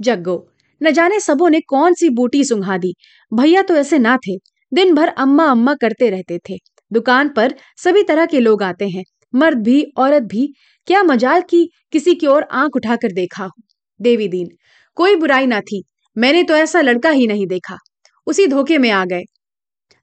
जग्गो 0.00 0.36
न 0.80 0.90
जाने 0.90 1.20
सबों 1.20 1.50
ने 1.50 1.60
कौन 1.60 1.94
सी 1.94 2.08
बूटी 2.08 2.44
सुंघा 2.44 2.76
दी। 2.78 2.94
भैया 3.32 3.62
तो 3.62 3.76
ऐसे 3.76 3.98
ना 3.98 4.16
थे। 4.16 4.36
दिन 4.72 4.94
भर 4.94 5.08
अम्मा 5.08 5.44
अम्मा 5.44 5.74
करते 5.74 6.10
रहते 6.10 6.38
थे। 6.50 6.56
दुकान 6.92 7.28
पर 7.28 7.54
सभी 7.76 8.02
तरह 8.02 8.26
के 8.26 8.40
लोग 8.40 8.62
आते 8.62 8.88
हैं। 8.88 9.04
मर्द 9.34 9.58
भी, 9.58 9.82
औरत 9.96 10.22
भी। 10.22 10.52
क्या 10.88 11.02
मजाल 11.02 11.40
की 11.40 11.68
किसी 11.92 12.14
की 12.14 12.26
ओर 12.26 12.42
आँख 12.42 12.76
उठाकर 12.76 13.12
देखा 13.12 13.44
हो? 13.44 13.62
देवी 14.00 14.28
दीन, 14.28 14.48
कोई 14.96 15.16
बुराई 15.16 15.46
ना 15.46 15.60
थी। 15.60 15.82
मैंने 16.16 16.42
तो 16.42 16.54
ऐसा 16.54 16.80
लड़का 16.80 17.10
ही 17.10 17.26
नहीं 17.26 17.46
देखा। 17.46 17.76
उसी 18.26 18.46
धोखे 18.46 18.78
में 18.78 18.90
आ 18.90 19.04
गए। 19.04 19.22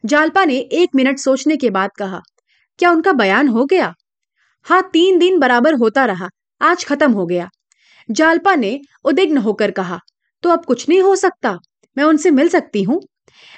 जालपा 0.03 0.45
ने 0.45 0.57
एक 0.57 0.89
मिनट 0.95 1.19
सोचने 1.19 1.57
के 1.57 1.69
बाद 1.69 1.89
कहा, 1.99 2.19
क्या 2.79 2.91
उनका 2.91 3.13
बयान 3.13 3.47
हो 3.47 3.65
गया? 3.65 3.93
हाँ 4.65 4.81
तीन 4.93 5.19
दिन 5.19 5.39
बराबर 5.39 5.73
होता 5.73 6.05
रहा। 6.05 6.27
आज 6.61 6.85
खत्म 6.85 7.11
हो 7.11 7.25
गया। 7.25 7.49
जालपा 8.11 8.55
ने 8.55 8.79
उदिग्न 9.05 9.37
होकर 9.37 9.71
कहा 9.71 9.99
तो 10.45 10.49
अब 10.49 10.65
कुछ 10.65 10.89
नहीं 10.89 11.01
हो 11.01 11.15
सकता। 11.15 11.57
मैं 11.97 12.03
उनसे 12.03 12.31
मिल 12.31 12.49
सकती 12.49 12.83
हूँ। 12.83 13.01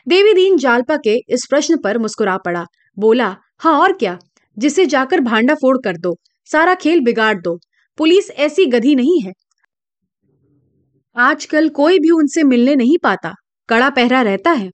देवी 0.08 0.34
दीन 0.34 0.58
जालपा 0.58 0.98
के 0.98 1.16
इस 1.30 1.46
प्रश्न 1.50 1.78
पर 1.78 1.98
मुस्कुरा 1.98 2.38
पड़ा। 2.38 2.66
बोला 3.00 3.36
हाँ 3.60 3.80
और 3.80 3.94
क्या? 3.94 4.18
जिसे 4.58 4.86
जाकर 4.86 5.20
भांडा 5.20 5.54
फोड़ 5.54 5.78
कर 5.78 5.98
दो, 5.98 6.16
सारा 6.46 6.76
खेल 6.76 7.00
बिगाड़ 7.00 7.42
दो। 7.42 7.60
पुलिस 7.98 8.30
ऐसी 8.32 8.66
गधी 8.66 8.96
नहीं 8.96 9.22
है। 9.22 9.32
आजकल 11.16 11.70
कोई 11.70 12.00
भी 12.00 12.10
उनसे 12.10 12.44
मिलने 12.44 12.76
नहीं 12.76 12.98
पाता। 13.04 13.34
कड़ा 13.70 13.90
पहरा 13.90 14.22
रहता 14.22 14.52
है। 14.52 14.70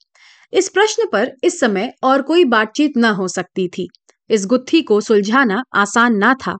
इस 0.53 0.69
प्रश्न 0.69 1.07
पर 1.13 1.31
इस 1.43 1.59
समय 1.59 1.93
और 2.03 2.21
कोई 2.21 2.45
बातचीत 2.45 2.91
न 2.97 3.05
हो 3.05 3.27
सकती 3.27 3.67
थी। 3.67 3.87
इस 4.29 4.45
गुत्थी 4.45 4.81
को 4.81 5.01
सुलझाना 5.01 5.63
आसान 5.75 6.15
ना 6.15 6.33
था। 6.33 6.55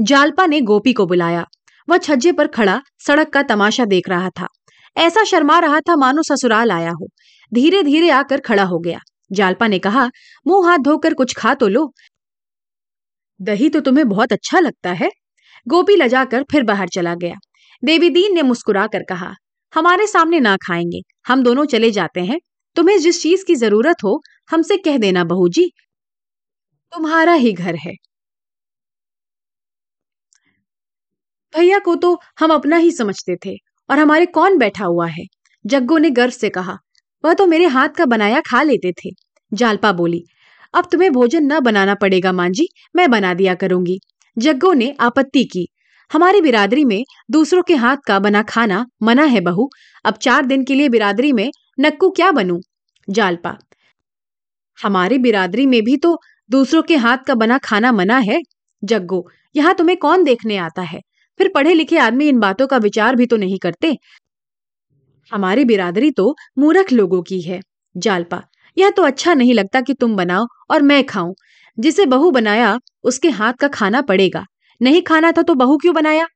जालपा 0.00 0.46
ने 0.46 0.60
गोपी 0.60 0.92
को 0.92 1.06
बुलाया। 1.06 1.44
वह 1.88 1.98
छज्जे 1.98 2.32
पर 2.32 2.46
खड़ा, 2.46 2.80
सड़क 3.06 3.28
का 3.28 3.42
तमाशा 3.42 3.84
देख 3.84 4.08
रहा 4.08 4.30
था। 4.30 4.46
ऐसा 4.98 5.24
शर्मा 5.24 5.58
रहा 5.58 5.80
था 5.80 5.96
मानो 5.96 6.22
ससुराल 6.22 6.70
आया 6.70 6.90
हो। 6.90 7.08
धीरे 7.52 7.82
धीरे 7.82 8.10
आकर 8.10 8.40
खड़ा 8.40 8.64
हो 8.64 8.78
गया। 8.78 8.98
जालपा 9.32 9.66
ने 9.66 9.78
कहा, 9.78 10.10
मुँह 10.46 10.68
हाथ 10.70 10.78
धोकर 10.78 11.14
कुछ 11.14 11.34
खा 11.36 11.54
तो 11.54 11.68
लो। 11.68 11.92
दही 13.40 13.68
तो 13.68 13.80
तुम्हें 13.80 14.08
बहुत 14.08 14.32
अच्छा 14.32 14.60
लगता 14.60 14.92
है। 14.92 15.10
गोपी 15.66 15.96
लजाकर 15.96 16.44
फिर 16.52 16.62
बाहर 16.64 16.88
चला 16.88 17.14
गया। 17.14 17.34
देवी 17.82 18.10
दीन 18.10 18.34
ने 18.34 18.42
मुस्कुरा 18.42 18.86
कर 18.86 19.02
कहा, 19.02 19.34
हमारे 19.72 20.06
सामने 20.06 20.40
ना 20.40 20.56
खाएँगे। 20.56 21.00
हम 21.28 21.42
दोनों 21.42 21.64
चले 21.66 21.90
जाते 21.90 22.20
हैं। 22.20 22.38
तुम्हें 22.76 22.98
जिस 22.98 23.22
चीज़ 23.22 23.44
की 23.46 23.54
ज़रूरत 23.54 24.04
हो, 24.04 24.20
हमसे 24.50 24.76
कह 24.76 24.98
देना 24.98 25.24
बहू 25.24 25.48
जी 25.48 25.70
तुम्हारा 26.92 27.32
ही 27.34 27.52
घर 27.52 27.74
है। 27.76 27.94
भैया 31.54 31.78
को 31.78 31.94
तो 31.94 32.18
हम 32.38 32.52
अपना 32.52 32.76
ही 32.76 32.90
समझते 32.92 33.36
थे। 33.36 33.56
और 33.88 33.98
हमारे 33.98 34.26
कौन 34.26 34.58
बैठा 34.58 34.84
हुआ 34.84 35.06
है? 35.06 35.24
जग्गो 35.64 35.98
ने 35.98 36.10
गर्व 36.10 36.30
से 36.30 36.48
कहा, 36.48 36.76
वह 37.24 37.34
तो 37.34 37.46
मेरे 37.46 37.66
हाथ 37.66 37.88
का 37.88 38.04
बनाया 38.06 38.40
खा 38.40 38.62
लेते 38.62 38.92
थे। 38.94 39.10
जालपा 39.52 39.92
बोली, 39.92 40.22
अब 40.74 40.88
तुम्हें 40.92 41.12
भोजन 41.12 41.52
न 41.52 41.60
बनाना 41.60 41.94
पड़ेगा 41.94 42.32
मांझी 42.32 42.68
मैं 42.96 43.10
बना 43.10 43.32
दिया 43.34 43.54
करूँगी। 43.54 43.98
जग्गो 44.36 44.72
ने 44.72 44.94
आपत्ति 45.00 45.44
की, 45.44 45.66
हमारी 46.10 46.40
बिरादरी 46.40 46.84
में 46.84 47.02
दूसरों 47.30 47.62
के 47.62 47.74
हाथ 47.74 47.96
का 48.06 48.18
बना 48.18 48.42
खाना 48.42 48.84
मना 49.02 49.24
है 49.24 49.40
बहू, 49.40 49.68
अब 50.04 50.14
चार 50.14 50.46
दिन 50.46 50.64
के 50.64 50.74
लिए 50.74 50.88
बिरादरी 50.88 51.32
में 51.32 51.50
नक्कू 51.80 52.10
क्या 52.10 52.30
बनू? 52.32 52.60
जालपा, 53.08 53.56
हमारी 54.78 55.18
बिरादरी 55.18 55.66
में 55.66 55.82
भी 55.82 55.96
तो 55.96 56.18
दूसरों 56.50 56.82
के 56.82 56.96
हाथ 56.96 57.18
का 57.18 57.34
बना 57.34 57.58
खाना 57.58 57.92
मना 57.92 58.18
है? 58.18 58.40
जग्गो, 58.82 59.28
यहाँ 59.54 59.74
तुम्हें 59.74 59.96
कौन 59.98 60.24
देखने 60.24 60.56
आता 60.56 60.82
है? 60.82 61.00
फिर 61.38 61.50
पढ़े 61.54 61.74
लिखे 61.74 61.98
आदमी 61.98 62.28
इन 62.28 62.38
बातों 62.38 62.66
का 62.66 62.76
विचार 62.76 63.16
भी 63.16 63.26
तो 63.26 63.36
नहीं 63.36 63.58
करते। 63.58 63.96
हमारी 65.32 65.64
बिरादरी 65.64 66.10
तो 66.10 66.34
मूर्ख 66.58 66.92
लोगों 66.92 67.22
की 67.22 67.40
है, 67.40 67.60
जालपा। 67.96 68.42
यह 68.76 68.90
तो 68.90 69.02
अच्छा 69.02 69.34
नहीं 69.34 69.54
लगता 69.54 69.80
कि 69.80 69.94
तुम 69.94 70.16
बनाओ 70.16 70.46
और 70.70 70.82
मैं 70.82 71.02
खाऊं। 71.04 71.34
जिसे 71.78 72.06
बहू 72.06 72.30
बनाया, 72.30 72.78
उसके 73.04 73.30
हाथ 73.30 73.52
का 73.52 73.68
खाना 73.68 74.00
पड़ेगा। 74.02 74.44
नहीं 74.80 75.02
खाना 75.02 75.32
था 75.32 75.42
तो 75.42 75.54
बहू 75.54 75.76
क्यों 75.76 75.94
बनाया? 75.94 76.26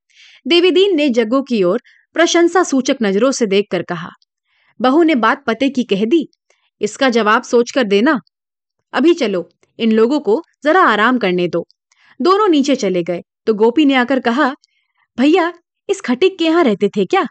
देवीदीन 0.46 0.96
ने 0.96 1.08
जग्गो 1.10 1.42
की 1.42 1.62
ओर 1.62 1.82
प्रशंसा 2.14 2.62
सूचक 2.62 2.96
नज़रों 3.02 3.30
से 3.32 3.46
देखकर 3.46 3.82
कहा, 3.82 4.10
बहू 4.80 5.02
ने 5.02 5.14
बात 5.14 5.44
पते 5.46 5.68
की 5.68 5.84
कह 5.84 6.04
दी। 6.04 6.26
इसका 6.80 7.08
जवाब 7.08 7.42
सोचकर 7.42 7.84
देना। 7.84 8.18
अभी 8.94 9.14
चलो, 9.14 9.48
इन 9.78 9.92
लोगों 9.92 10.20
को 10.20 10.42
जरा 10.64 10.82
आराम 10.82 11.18
करने 11.18 11.48
दो। 11.48 11.66
दोनों 12.20 12.48
नीचे 12.48 12.76
चले 12.76 13.02
गए 13.02 13.22
तो 13.46 13.54
गोपी 13.54 13.84
ने 13.84 13.94
आकर 13.94 14.20
कहा 14.20 14.52
भैया, 15.18 15.52
इस 15.88 16.00
खटिक 16.00 16.38
के 16.38 16.44
यहाँ 16.44 16.62
रहते 16.64 16.88
थे 16.88 17.04
क्या? 17.04 17.24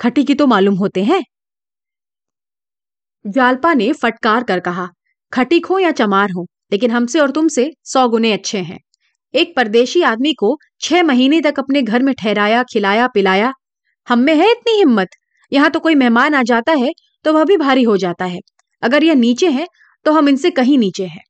खटी 0.00 0.24
की 0.24 0.34
तो 0.34 0.46
मालूम 0.46 0.74
होते 0.74 1.02
हैं। 1.04 1.22
जालपा 3.24 3.72
ने 3.74 3.92
फटकार 3.92 4.44
कर 4.44 4.60
कहा 4.60 4.88
खटिक 5.32 5.66
हो 5.66 5.78
या 5.78 5.90
चमार 5.90 6.30
हो, 6.30 6.46
लेकिन 6.72 6.90
हमसे 6.90 7.20
और 7.20 7.30
तुमसे 7.30 7.70
सौ 7.84 8.06
गुने 8.08 8.32
अच्छे 8.32 8.58
हैं। 8.60 8.78
एक 9.34 9.54
परदेशी 9.56 10.02
आदमी 10.02 10.32
को 10.32 10.56
छह 10.80 11.02
महीने 11.02 11.40
तक 11.40 11.58
अपने 11.58 11.82
घर 11.82 12.02
में 12.02 12.14
ठहराया, 12.14 12.62
खिलाया, 12.64 13.06
पिलाया, 13.08 13.52
हम 14.08 14.18
में 14.18 14.34
है 14.34 14.50
इतनी 14.50 14.76
हिम्मत? 14.78 15.08
यहाँ 15.52 15.70
तो 15.70 15.80
कोई 15.80 15.94
मेहमान 15.94 16.34
आ 16.34 16.42
जाता 16.42 16.72
है 16.74 16.92
तो 17.24 17.32
वह 17.32 17.44
भी 17.44 17.56
भारी 17.56 17.82
हो 17.82 17.96
जाता 17.96 18.24
है। 18.24 18.38
अगर 18.82 19.04
यह 19.04 19.14
नीचे 19.16 19.50
है 19.50 19.66
तो 20.06 20.12
हम 20.12 20.28
इनसे 20.28 20.50
कहीं 20.52 20.78
नीचे 20.78 21.06
हैं। 21.06 21.22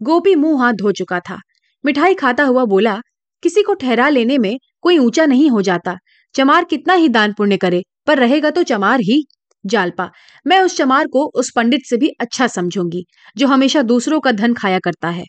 गोपी 0.00 0.34
मुँह 0.36 0.62
हाथ 0.62 0.72
धो 0.74 0.92
चुका 0.92 1.20
था। 1.20 1.38
मिठाई 1.84 2.14
खाता 2.14 2.44
हुआ 2.44 2.64
बोला, 2.66 3.00
किसी 3.42 3.62
को 3.62 3.74
ठहरा 3.74 4.08
लेने 4.08 4.38
में 4.38 4.58
कोई 4.80 4.98
ऊँचा 4.98 5.26
नहीं 5.26 5.50
हो 5.50 5.62
जाता। 5.62 5.96
चमार 6.34 6.64
कितना 6.64 6.94
ही 6.94 7.08
दान 7.08 7.32
पुण्य 7.32 7.56
करे, 7.56 7.82
पर 8.06 8.18
रहेगा 8.18 8.50
तो 8.50 8.62
चमार 8.62 9.00
ही। 9.00 9.24
जालपा, 9.66 10.10
मैं 10.46 10.60
उस 10.60 10.76
चमार 10.76 11.06
को 11.06 11.26
उस 11.34 11.52
पंडित 11.56 11.80
से 11.84 11.96
भी 11.96 12.08
अच्छा 12.20 12.46
समझूँगी, 12.46 13.06
जो 13.36 13.46
हमेशा 13.46 13.82
दूसरों 13.82 14.20
का 14.20 14.32
धन 14.32 14.54
खाया 14.54 14.78
करता 14.78 15.08
है। 15.08 15.24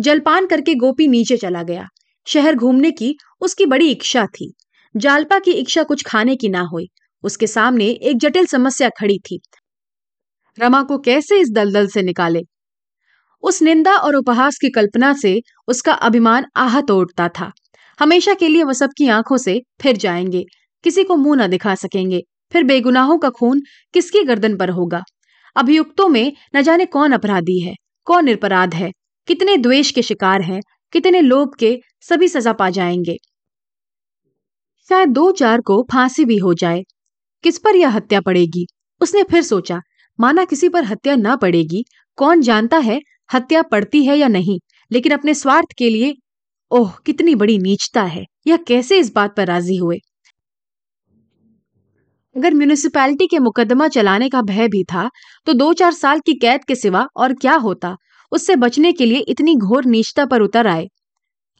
जलपान 0.00 0.46
करके 0.46 0.74
गोपी 0.74 1.08
नीचे 1.08 1.36
चला 1.36 1.62
गया। 1.62 1.88
शहर 2.26 2.54
घूमने 2.54 2.90
की 2.90 3.16
उसकी 3.40 3.66
बड़ी 3.66 3.90
इच्छा 3.90 4.26
थी। 4.26 4.54
जालपा 4.96 5.38
की 5.38 5.50
इच्छा 5.50 5.82
कुछ 5.82 6.02
खाने 6.06 6.36
की 6.36 6.48
ना 6.48 6.60
हुई। 6.60 6.88
उसके 7.22 7.46
सामने 7.46 7.84
एक 7.84 8.18
जटिल 8.18 8.46
समस्या 8.46 8.88
खड़ी 8.88 9.18
थी। 9.18 9.40
रमा 10.58 10.82
को 10.82 10.98
कैसे 10.98 11.40
इस 11.40 11.50
दलदल 11.50 11.86
से 11.86 12.02
निकाले? 12.02 12.40
उस 13.42 13.62
निंदा 13.62 13.96
और 13.96 14.16
उपहास 14.16 14.58
की 14.60 14.70
कल्पना 14.70 15.12
से 15.12 15.42
उसका 15.68 15.92
अभिमान 15.92 16.44
आहत 16.56 16.90
उठता 16.90 17.28
था। 17.28 17.52
हमेशा 18.00 18.34
के 18.34 18.48
लिए 18.48 18.62
वह 18.62 18.72
सबकी 18.72 19.08
आँखों 19.08 19.36
से 19.36 19.62
फिर 19.80 19.96
जाएँगे। 19.96 20.44
किसी 20.84 21.04
को 21.04 21.16
मुँह 21.16 21.46
न 21.46 21.50
दिखा 21.50 21.74
सकेंगे। 21.74 22.22
फिर 22.52 22.64
बेगुनाहों 22.64 23.18
का 23.18 23.30
खून 23.30 23.62
किसकी 23.94 24.22
गर्दन 24.22 24.56
पर 24.56 24.70
होगा? 24.70 25.02
अभियुक्तों 25.56 26.08
में 26.08 26.32
न 26.56 26.62
जाने 26.62 26.86
कौन 26.86 27.12
अपराधी 27.12 27.60
है, 27.60 27.74
कौन 28.04 28.24
निरपराध 28.24 28.74
है, 28.74 28.90
कितने 29.26 29.56
द्वेष 29.56 29.90
के 29.90 30.02
शिकार 30.02 30.42
हैं, 30.42 30.60
कितने 30.92 31.20
लोभ 31.20 31.54
के 31.58 31.80
सभी 32.00 32.28
सजा 32.28 32.52
पा 32.52 32.70
जाएँगे। 32.70 33.16
शायद 34.88 35.08
दो 35.08 35.32
चार 35.32 35.60
को 35.60 35.82
फांसी 35.92 36.24
भी 36.24 36.36
हो 36.36 36.54
जाए। 36.54 36.82
किस 37.42 37.58
पर 37.58 37.76
यह 37.76 37.88
हत्या 37.88 38.20
पड़ेगी? 38.20 38.66
उसने 39.00 39.22
फिर 39.22 39.42
सोचा, 39.42 39.80
माना 40.20 40.44
किसी 40.44 40.68
पर 40.68 40.84
हत्या 40.84 41.16
ना 41.16 41.36
पड़ेगी, 41.36 41.84
कौन 42.16 42.40
जानता 42.40 42.78
है 42.78 43.00
हत्या 43.34 43.62
पड़ती 43.62 44.04
है 44.04 44.18
या 44.18 44.28
नहीं, 44.28 44.58
लेकिन 44.92 45.12
अपने 45.12 45.34
स्वार्थ 45.34 45.66
के 45.78 45.90
लिए 45.90 46.14
ओह, 46.70 46.92
कितनी 47.06 47.34
बड़ी 47.34 47.56
नीचता 47.58 48.02
है। 48.02 48.24
यह 48.46 48.56
कैसे 48.68 48.98
इस 48.98 49.12
बात 49.14 49.34
पर 49.36 49.46
राज़ी 49.46 49.76
हुए? 49.76 49.98
अगर 52.36 52.54
म्यूनिसिपैलिटी 52.54 53.26
के 53.26 53.38
मुकदमा 53.38 53.86
चलाने 53.88 54.28
का 54.28 54.40
भय 54.42 54.68
भी 54.68 54.82
था 54.84 55.08
तो 55.46 55.52
दो 55.52 55.72
चार 55.72 55.92
साल 55.92 56.18
की 56.20 56.34
कैद 56.34 56.64
के 56.64 56.74
सिवा 56.74 57.06
और 57.16 57.32
क्या 57.34 57.54
होता? 57.56 57.94
उससे 58.32 58.56
बचने 58.56 58.92
के 58.92 59.06
लिए 59.06 59.18
इतनी 59.28 59.54
घोर 59.56 59.84
नीचता 59.84 60.24
पर 60.26 60.42
उतर 60.42 60.66
आए। 60.66 60.86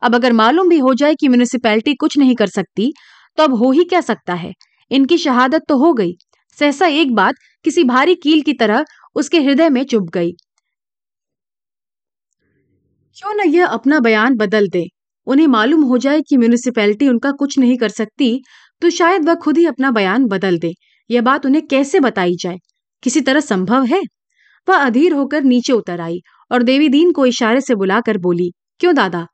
अब 0.02 0.14
अगर 0.14 0.32
मालूम 0.32 0.68
भी 0.68 0.78
हो 0.78 0.94
जाए 0.94 1.14
कि 1.14 1.28
म्यूनिसिपैलिटी 1.28 1.94
कुछ 1.94 2.18
नहीं 2.18 2.34
कर 2.34 2.46
सकती 2.48 2.92
तो 3.38 3.42
अब 3.42 3.54
हो 3.54 3.70
ही 3.70 3.84
क्या 3.84 4.00
सकता 4.00 4.34
है? 4.34 4.52
इनकी 4.90 5.18
शहादत 5.18 5.62
तो 5.68 5.76
हो 5.78 5.92
गई। 5.94 6.12
सहसा 6.58 6.86
एक 6.88 7.14
बात, 7.14 7.34
किसी 7.64 7.84
भारी 7.84 8.14
कील 8.14 8.42
की 8.42 8.52
तरह 8.54 8.84
उसके 9.16 9.40
हृदय 9.40 9.68
में 9.70 9.84
चुभ 9.84 10.08
गई। 10.10 10.32
क्यों 13.16 13.34
न 13.34 13.48
यह 13.48 13.66
अपना 13.68 13.98
बयान 14.00 14.36
बदल 14.36 14.68
दे? 14.68 14.86
उन्हें 15.26 15.46
मालूम 15.46 15.82
हो 15.82 15.98
जाए 15.98 16.20
कि 16.20 16.36
म्यूनिसिपैलिटी 16.36 17.08
उनका 17.08 17.30
कुछ 17.32 17.58
नहीं 17.58 17.76
कर 17.76 17.88
सकती 17.88 18.40
तो 18.82 18.90
शायद 18.90 19.28
वह 19.28 19.34
खुद 19.34 19.58
ही 19.58 19.64
अपना 19.66 19.90
बयान 19.90 20.24
बदल 20.24 20.58
दे। 20.58 20.72
यह 21.10 21.22
बात 21.22 21.46
उन्हें 21.46 21.66
कैसे 21.66 22.00
बताई 22.00 22.34
जाए? 22.40 22.58
किसी 23.02 23.20
तरह 23.20 23.40
संभव 23.40 23.84
है? 23.84 24.00
वह 24.68 24.76
अधीर 24.76 25.12
होकर 25.12 25.42
नीचे 25.44 25.72
उतर 25.72 26.00
आई 26.00 26.18
और 26.50 26.62
देवी 26.62 26.88
दीन 26.88 27.12
को 27.12 27.26
इशारे 27.26 27.60
से 27.60 27.74
बुलाकर 27.74 28.18
बोली, 28.18 28.50
क्यों 28.80 28.94
दादा? 28.94 29.26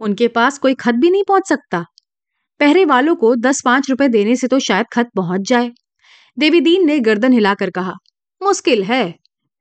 उनके 0.00 0.28
पास 0.28 0.58
कोई 0.58 0.74
खत 0.74 0.94
भी 0.94 1.10
नहीं 1.10 1.24
पहुँच 1.28 1.48
सकता। 1.48 1.84
पहरे 2.60 2.84
वालों 2.84 3.14
को 3.16 3.34
दस 3.36 3.60
पाँच 3.64 3.90
रुपए 3.90 4.08
देने 4.08 4.36
से 4.36 4.48
तो 4.48 4.58
शायद 4.58 4.86
खत 4.92 5.08
पहुँच 5.16 5.48
जाए। 5.48 5.70
देवी 6.36 6.60
दीन 6.60 6.86
ने 6.86 6.98
गर्दन 7.00 7.32
हिलाकर 7.32 7.70
कहा, 7.70 7.92
मुश्किल 8.40 8.82
है। 8.82 9.14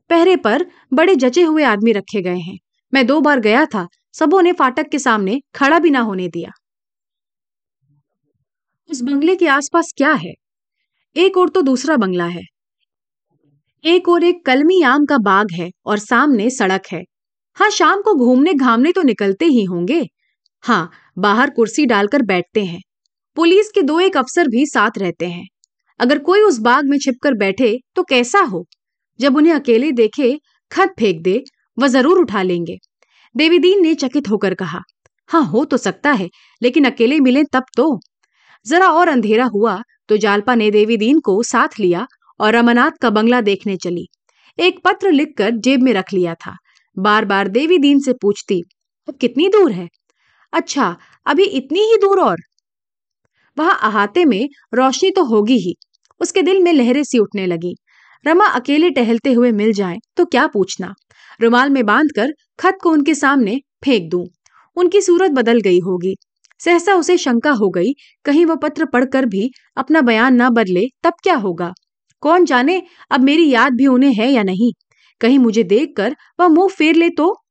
पहरे 0.09 0.35
पर 0.35 0.65
बड़े 0.93 1.15
जचे 1.15 1.43
हुए 1.43 1.63
आदमी 1.63 1.91
रखे 1.91 2.21
गए 2.21 2.39
हैं। 2.39 2.57
मैं 2.93 3.05
दो 3.07 3.19
बार 3.21 3.39
गया 3.39 3.65
था 3.65 3.87
सबों 4.15 4.41
ने 4.41 4.53
फाटक 4.53 4.89
के 4.89 4.99
सामने 4.99 5.39
खड़ा 5.55 5.79
भी 5.79 5.89
ना 5.89 5.99
होने 5.99 6.27
दिया। 6.27 6.51
उस 8.89 9.01
बंगले 9.01 9.35
के 9.35 9.47
आसपास 9.47 9.93
क्या 9.97 10.11
है? 10.11 10.33
एक 11.15 11.37
और 11.37 11.49
तो 11.49 11.61
दूसरा 11.61 11.97
बंगला 11.97 12.25
है। 12.25 12.43
एक 13.83 14.09
और 14.09 14.23
एक 14.23 14.45
कलमी 14.45 14.81
आम 14.81 15.05
का 15.05 15.17
बाग 15.17 15.51
है 15.51 15.69
और 15.85 15.99
सामने 15.99 16.49
सड़क 16.49 16.87
है। 16.91 17.03
हाँ 17.57 17.69
शाम 17.69 18.01
को 18.01 18.13
घूमने 18.15 18.53
घामने 18.53 18.91
तो 18.91 19.01
निकलते 19.01 19.45
ही 19.45 19.63
होंगे। 19.63 20.01
हाँ 20.63 20.89
बाहर 21.17 21.49
कुर्सी 21.49 21.85
डालकर 21.85 22.21
बैठते 22.21 22.63
हैं। 22.65 22.81
पुलिस 23.37 23.71
के 23.71 23.81
दो 23.81 23.99
एक 23.99 24.17
अफसर 24.17 24.47
भी 24.47 24.65
साथ 24.65 24.97
रहते 24.97 25.25
हैं। 25.25 25.45
अगर 25.99 26.19
कोई 26.19 26.41
उस 26.41 26.59
बाग 26.59 26.85
में 26.85 26.97
छिपकर 26.97 27.33
बैठे 27.33 27.77
तो 27.95 28.03
कैसा 28.03 28.39
हो? 28.39 28.65
जब 29.19 29.37
उन्हें 29.37 29.53
अकेले 29.53 29.91
देखे, 29.91 30.37
खत 30.71 30.93
फेंक 30.99 31.21
दे, 31.21 31.43
वह 31.77 31.87
ज़रूर 31.87 32.19
उठा 32.19 32.41
लेंगे। 32.41 32.77
देवीदीन 33.35 33.81
ने 33.81 33.93
चकित 33.95 34.29
होकर 34.29 34.53
कहा 34.53 34.81
हाँ 35.29 35.43
हो 35.43 35.63
तो 35.65 35.77
सकता 35.77 36.11
है, 36.11 36.29
लेकिन 36.61 36.85
अकेले 36.85 37.19
मिले 37.19 37.43
तब 37.53 37.63
तो। 37.77 37.99
जरा 38.65 38.87
और 38.89 39.07
अंधेरा 39.07 39.45
हुआ 39.45 39.81
तो 40.09 40.17
जालपा 40.17 40.55
ने 40.55 40.69
देवीदीन 40.71 41.19
को 41.19 41.41
साथ 41.43 41.79
लिया 41.79 42.05
और 42.39 42.53
रमनाथ 42.53 42.91
का 43.01 43.09
बंगला 43.09 43.41
देखने 43.41 43.75
चली। 43.77 44.07
एक 44.59 44.79
पत्र 44.85 45.11
लिखकर 45.11 45.51
जेब 45.57 45.81
में 45.83 45.91
रख 45.93 46.13
लिया 46.13 46.33
था। 46.35 46.55
बार 46.97 47.25
बार 47.25 47.47
देवी 47.47 47.77
दीन 47.77 47.99
से 47.99 48.13
पूछती, 48.13 48.61
अब 49.07 49.15
कितनी 49.21 49.47
दूर 49.49 49.71
है? 49.71 49.87
अच्छा 50.53 50.95
अभी 51.25 51.43
इतनी 51.43 51.79
ही 51.81 51.97
दूर 51.97 52.21
और। 52.21 52.37
वहाँ 53.57 53.77
अहाते 53.83 54.25
में 54.25 54.47
रोशनी 54.73 55.09
तो 55.11 55.23
होगी 55.25 55.57
ही। 55.57 55.75
उसके 56.21 56.41
दिल 56.41 56.61
में 56.63 56.71
लहरें 56.73 57.03
सी 57.03 57.19
उठने 57.19 57.45
लगी। 57.47 57.75
रमा 58.25 58.45
अकेले 58.49 58.89
टहलते 58.91 59.33
हुए 59.33 59.51
मिल 59.51 59.73
जाए 59.73 59.97
तो 60.17 60.25
क्या 60.25 60.45
पूछना? 60.47 60.93
रुमाल 61.39 61.69
में 61.69 61.85
बांधकर 61.85 62.33
खत 62.59 62.77
को 62.83 62.91
उनके 62.91 63.15
सामने 63.15 63.61
फेंक 63.83 64.09
दूँ। 64.11 64.27
उनकी 64.75 65.01
सूरत 65.01 65.31
बदल 65.31 65.59
गई 65.59 65.79
होगी। 65.79 66.15
सहसा 66.59 66.93
उसे 66.95 67.17
शंका 67.17 67.51
हो 67.51 67.69
गई, 67.69 67.93
कहीं 68.25 68.45
वह 68.45 68.55
पत्र 68.55 68.85
पढ़कर 68.85 69.25
भी 69.25 69.51
अपना 69.77 70.01
बयान 70.01 70.35
ना 70.35 70.49
बदले, 70.49 70.85
तब 71.03 71.13
क्या 71.23 71.35
होगा? 71.35 71.73
कौन 72.21 72.45
जाने 72.45 72.81
अब 73.11 73.21
मेरी 73.21 73.49
याद 73.49 73.73
भी 73.73 73.87
उन्हें 73.87 74.13
है 74.13 74.31
या 74.31 74.43
नहीं? 74.43 74.71
कहीं 75.21 75.39
मुझे 75.39 75.63
देखकर 75.63 76.15
वह 76.39 76.47
मुँह 76.47 76.67
फेर 76.67 76.95
ले 76.95 77.09
तो? 77.09 77.43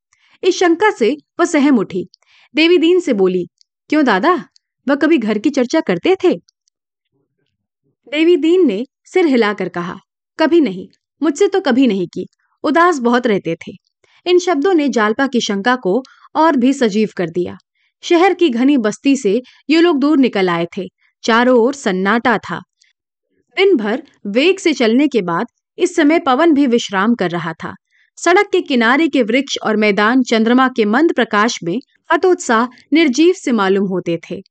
इस 0.43 0.59
शंका 0.59 0.91
से 0.91 1.17
वह 1.39 1.45
सहम 1.45 1.79
उठी। 1.79 2.07
देवी 2.55 2.77
दीन 2.77 2.99
से 2.99 3.13
बोली, 3.13 3.47
क्यों 3.89 4.05
दादा? 4.05 4.45
वह 4.87 4.95
कभी 4.95 5.17
घर 5.17 5.37
की 5.37 5.49
चर्चा 5.49 5.79
करते 5.79 6.15
थे? 6.15 6.33
देवी 8.07 8.37
दीन 8.37 8.67
ने 8.67 8.85
सिर 9.05 9.25
हिलाकर 9.25 9.69
कहा, 9.69 9.95
कभी 10.39 10.61
नहीं। 10.61 10.87
मुझसे 11.23 11.47
तो 11.47 11.61
कभी 11.61 11.87
नहीं 11.87 12.07
की। 12.07 12.27
उदास 12.63 12.99
बहुत 12.99 13.27
रहते 13.27 13.55
थे। 13.55 13.84
इन 14.27 14.39
शब्दों 14.39 14.73
ने 14.73 14.89
जालपा 14.89 15.27
की 15.27 15.41
शंका 15.41 15.75
को 15.75 16.03
और 16.35 16.55
भी 16.55 16.73
सजीव 16.73 17.09
कर 17.17 17.29
दिया। 17.29 17.57
शहर 18.01 18.33
की 18.33 18.49
घनी 18.49 18.77
बस्ती 18.77 19.15
से 19.15 19.41
ये 19.69 19.81
लोग 19.81 19.99
दूर 19.99 20.17
निकल 20.17 20.49
आए 20.49 20.67
थे। 20.77 20.83
चारों 21.23 21.59
ओर 21.59 21.73
सन्नाटा 21.73 22.37
था। 22.37 22.59
दिन 23.57 23.75
भर 23.75 24.03
वेग 24.27 24.59
से 24.59 24.73
चलने 24.73 25.07
के 25.07 25.21
बाद 25.21 25.45
इस 25.77 25.95
समय 25.95 26.19
पवन 26.19 26.53
भी 26.53 26.67
विश्राम 26.67 27.15
कर 27.15 27.29
रहा 27.29 27.53
था। 27.53 27.73
सड़क 28.17 28.49
के 28.51 28.61
किनारे 28.61 29.07
के 29.07 29.23
वृक्ष 29.23 29.57
और 29.63 29.75
मैदान 29.75 30.23
चंद्रमा 30.23 30.67
के 30.67 30.85
मंद 30.85 31.13
प्रकाश 31.13 31.59
में 31.63 31.79
हतोत्साह, 32.13 32.67
निर्जीव 32.93 33.33
से 33.33 33.51
मालूम 33.51 33.87
होते 33.87 34.19
थे। 34.31 34.41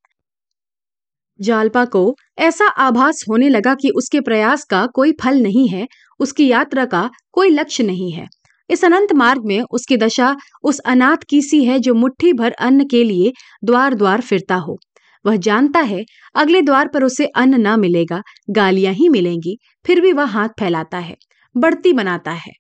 जालपा 1.41 1.85
को 1.85 2.17
ऐसा 2.39 2.67
आभास 2.67 3.25
होने 3.29 3.49
लगा 3.49 3.75
कि 3.75 3.91
उसके 3.91 4.21
प्रयास 4.21 4.65
का 4.65 4.87
कोई 4.87 5.13
फल 5.13 5.41
नहीं 5.41 5.69
है, 5.69 5.87
उसकी 6.21 6.47
यात्रा 6.47 6.85
का 6.85 7.11
कोई 7.33 7.51
लक्ष्य 7.51 7.85
नहीं 7.85 8.13
है। 8.13 8.27
इस 8.71 8.85
अनंत 8.85 9.13
मार्ग 9.13 9.45
में 9.45 9.61
उसकी 9.71 9.97
दशा 9.97 10.35
उस 10.63 10.79
अनाथ 10.87 11.25
की 11.31 11.41
सी 11.43 11.65
है 11.65 11.79
जो 11.79 11.95
मुट्ठी 11.95 12.33
भर 12.33 12.53
अन्न 12.61 12.85
के 12.85 13.03
लिए 13.05 13.33
द्वार 13.65 13.95
द्वार 13.95 14.21
फिरता 14.21 14.55
हो। 14.57 14.79
वह 15.25 15.37
जानता 15.39 15.81
है 15.81 16.05
अगले 16.35 16.63
द्वार 16.63 16.89
पर 16.89 17.05
उसे 17.05 17.27
अन्न 17.27 17.61
न 17.61 17.79
मिलेगा, 17.81 18.23
गालियाँ 18.51 18.93
ही 18.95 19.09
मिलेंगी, 19.09 19.57
फिर 19.87 20.01
भी 20.01 20.13
वह 20.13 20.25
हाथ 20.27 20.49
फैलाता 20.61 20.99
है, 20.99 21.17
बढ़ती 21.55 21.93
बनाता 21.93 22.31
है। 22.31 22.53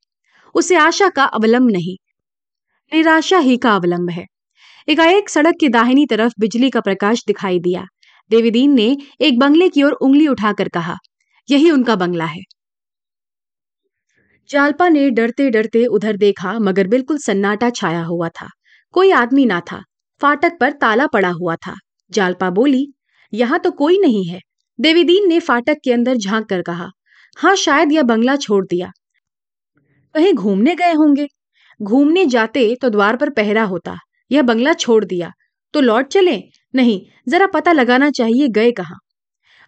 उसे 0.54 0.76
आशा 0.76 1.08
का 1.08 1.24
अवलंब 1.24 1.70
नहीं, 1.70 1.96
निराशा 2.92 3.38
ही 3.38 3.56
का 3.56 3.74
अवलंब 3.76 4.10
है। 4.10 4.24
एकाएक 4.88 5.28
सड़क 5.28 5.54
की 5.60 5.68
दाहिनी 5.68 6.06
तरफ़ 6.06 6.32
बिजली 6.40 6.70
का 6.70 6.80
प्रकाश 6.80 7.22
दिखाई 7.26 7.58
दिया। 7.58 7.84
देवीदीन 8.30 8.74
ने 8.74 8.96
एक 9.20 9.38
बंगले 9.38 9.68
की 9.68 9.82
ओर 9.82 9.92
उंगली 9.92 10.26
उठाकर 10.28 10.68
कहा, 10.68 10.96
यही 11.48 11.70
उनका 11.70 11.96
बंगला 11.96 12.24
है। 12.24 12.40
जालपा 14.50 14.88
ने 14.88 15.10
डरते 15.10 15.50
डरते 15.50 15.86
उधर 15.86 16.16
देखा, 16.16 16.58
मगर 16.58 16.86
बिल्कुल 16.86 17.18
सन्नाटा 17.18 17.70
छाया 17.70 18.02
हुआ 18.02 18.28
था। 18.28 18.48
कोई 18.92 19.10
आदमी 19.10 19.46
ना 19.46 19.60
था। 19.60 19.82
फाटक 20.20 20.52
पर 20.60 20.72
ताला 20.72 21.06
पड़ा 21.06 21.28
हुआ 21.28 21.56
था। 21.56 21.74
जालपा 22.10 22.50
बोली, 22.50 22.92
यहाँ 23.32 23.58
तो 23.58 23.70
कोई 23.70 23.98
नहीं 23.98 24.24
है। 24.26 24.40
देवीदीन 24.80 25.28
ने 25.28 25.40
फाटक 25.40 25.76
के 25.84 25.92
अंदर 25.92 26.16
झाँक 26.16 26.48
कर 26.48 26.62
कहा 26.62 26.90
हाँ 27.36 27.56
शायद 27.56 27.92
यह 27.92 28.02
बंगला 28.02 28.36
छोड़ 28.36 28.64
दिया। 28.66 28.90
कहीं 30.14 30.32
घूमने 30.34 30.74
गए 30.74 30.92
होंगे। 30.92 31.28
घूमने 31.82 32.26
जाते 32.26 32.76
तो 32.82 32.88
द्वार 32.88 33.16
पर 33.16 33.30
पहरा 33.30 33.62
होता। 33.62 33.96
यह 34.30 34.42
बंगला 34.42 34.72
छोड़ 34.72 35.04
दिया। 35.04 35.32
तो 35.72 35.80
लौट 35.80 36.06
चले? 36.06 36.42
नहीं, 36.74 37.00
जरा 37.28 37.46
पता 37.46 37.72
लगाना 37.72 38.10
चाहिए 38.10 38.48
गए 38.48 38.72
कहा? 38.72 38.94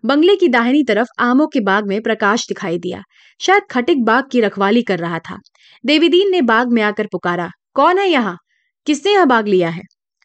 बंगले 0.04 0.36
की 0.36 0.48
दाहिनी 0.48 0.82
तरफ़ 0.82 1.08
आमों 1.18 1.46
के 1.46 1.60
बाग 1.60 1.86
में 1.86 2.02
प्रकाश 2.02 2.48
दिखाई 2.48 2.78
दिया। 2.78 3.02
शायद 3.40 3.62
खटिक 3.70 4.04
बाग 4.04 4.24
की 4.32 4.40
रखवाली 4.40 4.82
कर 4.82 4.98
रहा 4.98 5.18
था। 5.18 5.38
देवीदीन 5.86 6.30
ने 6.30 6.42
बाग 6.42 6.72
में 6.72 6.82
आकर 6.82 7.06
पुकारा, 7.06 7.50
कौन 7.74 7.98
है 7.98 8.08
यहाँ? 8.08 8.38
किसने 8.86 9.12
यह 9.12 9.24
बाग 9.24 9.48
लिया 9.48 9.68
है? 9.68 9.82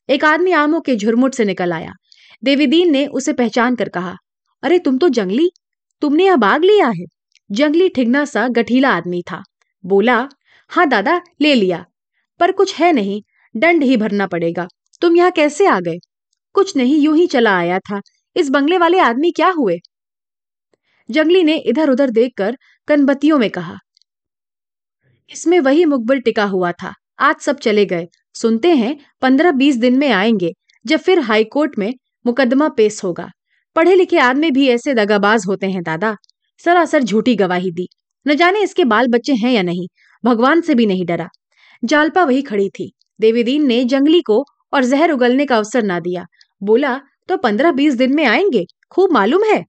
एक 0.09 0.25
आदमी 0.25 0.51
आमों 0.51 0.81
के 0.81 0.95
झुरमुट 0.95 1.33
से 1.33 1.45
निकल 1.45 1.73
आया। 1.73 1.91
देवीदीन 2.43 2.91
ने 2.91 3.07
उसे 3.07 3.33
पहचान 3.33 3.75
कर 3.75 3.89
कहा, 3.89 4.15
अरे, 4.63 4.79
तुम 4.79 4.97
तो 4.97 5.09
जंगली? 5.09 5.49
तुमने 6.01 6.25
यह 6.25 6.35
बाग 6.35 6.63
लिया 6.63 6.87
है? 6.87 7.05
जंगली 7.51 7.89
ठिगना 7.89 8.25
सा 8.25 8.47
गठीला 8.47 8.89
आदमी 8.89 9.23
था। 9.31 9.43
बोला 9.85 10.29
हाँ 10.69 10.89
दादा, 10.89 11.21
ले 11.41 11.55
लिया। 11.55 11.85
पर 12.39 12.51
कुछ 12.51 12.75
है 12.75 12.93
नहीं, 12.93 13.21
दंड 13.57 13.83
ही 13.83 13.97
भरना 13.97 14.27
पड़ेगा। 14.27 14.67
तुम 15.01 15.15
यहाँ 15.15 15.31
कैसे 15.31 15.67
आ 15.67 15.79
गए? 15.79 15.97
कुछ 16.53 16.75
नहीं, 16.77 16.97
यूँ 16.97 17.17
ही 17.17 17.27
चला 17.27 17.57
आया 17.57 17.79
था। 17.79 18.01
इस 18.35 18.49
बंगले 18.49 18.77
वाले 18.77 18.99
आदमी 18.99 19.31
क्या 19.31 19.49
हुए? 19.49 19.77
जंगली 21.09 21.43
ने 21.43 21.55
इधर 21.65 21.89
उधर 21.89 22.09
देखकर 22.09 22.57
कनबत्तियों 22.87 23.37
में 23.39 23.49
कहा, 23.49 23.77
इसमें 25.29 25.59
वही 25.59 25.85
मुकबिल 25.85 26.19
टिका 26.21 26.43
हुआ 26.45 26.71
था। 26.73 26.93
आज 27.19 27.35
सब 27.41 27.59
चले 27.59 27.85
गए। 27.85 28.07
सुनते 28.35 28.73
हैं 28.75 28.95
पंद्रह 29.21 29.51
बीस 29.51 29.75
दिन 29.77 29.97
में 29.97 30.09
आएँगे, 30.11 30.51
जब 30.85 30.99
फिर 30.99 31.19
हाईकोर्ट 31.19 31.77
में 31.77 31.93
मुकदमा 32.25 32.69
पेश 32.69 33.03
होगा। 33.03 33.29
पढ़े 33.75 33.95
लिखे 33.95 34.17
आदमी 34.19 34.51
भी 34.51 34.67
ऐसे 34.69 34.93
दगाबाज 34.93 35.45
होते 35.47 35.67
हैं, 35.67 35.83
दादा। 35.83 36.15
सरासर 36.63 37.03
झूठी 37.03 37.35
गवाही 37.35 37.71
दी। 37.71 37.87
न 38.25 38.35
जाने 38.35 38.61
इसके 38.61 38.85
बाल 38.85 39.07
बच्चे 39.07 39.33
हैं 39.35 39.51
या 39.51 39.61
नहीं। 39.63 39.87
भगवान 40.23 40.61
से 40.61 40.75
भी 40.75 40.85
नहीं 40.85 41.05
डरा। 41.05 41.27
जालपा 41.83 42.23
वही 42.23 42.41
खड़ी 42.41 42.69
थी। 42.69 42.91
देवीदीन 43.19 43.65
ने 43.67 43.83
जंगली 43.85 44.21
को 44.21 44.43
और 44.73 44.83
जहर 44.85 45.11
उगलने 45.11 45.45
का 45.45 45.57
अवसर 45.57 45.83
ना 45.83 45.99
दिया। 45.99 46.25
बोला 46.61 46.99
तो 47.27 47.37
पंद्रह 47.37 47.71
बीस 47.71 47.93
दिन 47.93 48.15
में 48.15 48.25
आएँगे, 48.25 48.65
खूब 48.91 49.11
मालूम 49.11 49.43
है? 49.43 49.65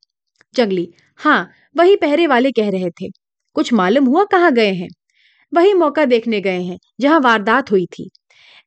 जंगली 0.55 0.89
हाँ 1.17 1.51
वही 1.77 1.97
पहरे 1.97 2.27
वाले 2.27 2.51
कह 2.51 2.71
रहे 2.71 2.91
थे। 2.91 3.09
कुछ 3.55 3.73
मालूम 3.73 4.05
हुआ 4.05 4.25
कहाँ 4.25 4.53
गए 4.53 4.73
हैं? 4.73 4.89
वही 5.55 5.75
मौका 5.75 6.05
देखने 6.05 6.41
गए 6.41 6.61
हैं, 6.61 6.79
जहाँ 7.01 7.21
वारदात 7.21 7.71
हुई 7.71 7.87
थी। 7.87 8.11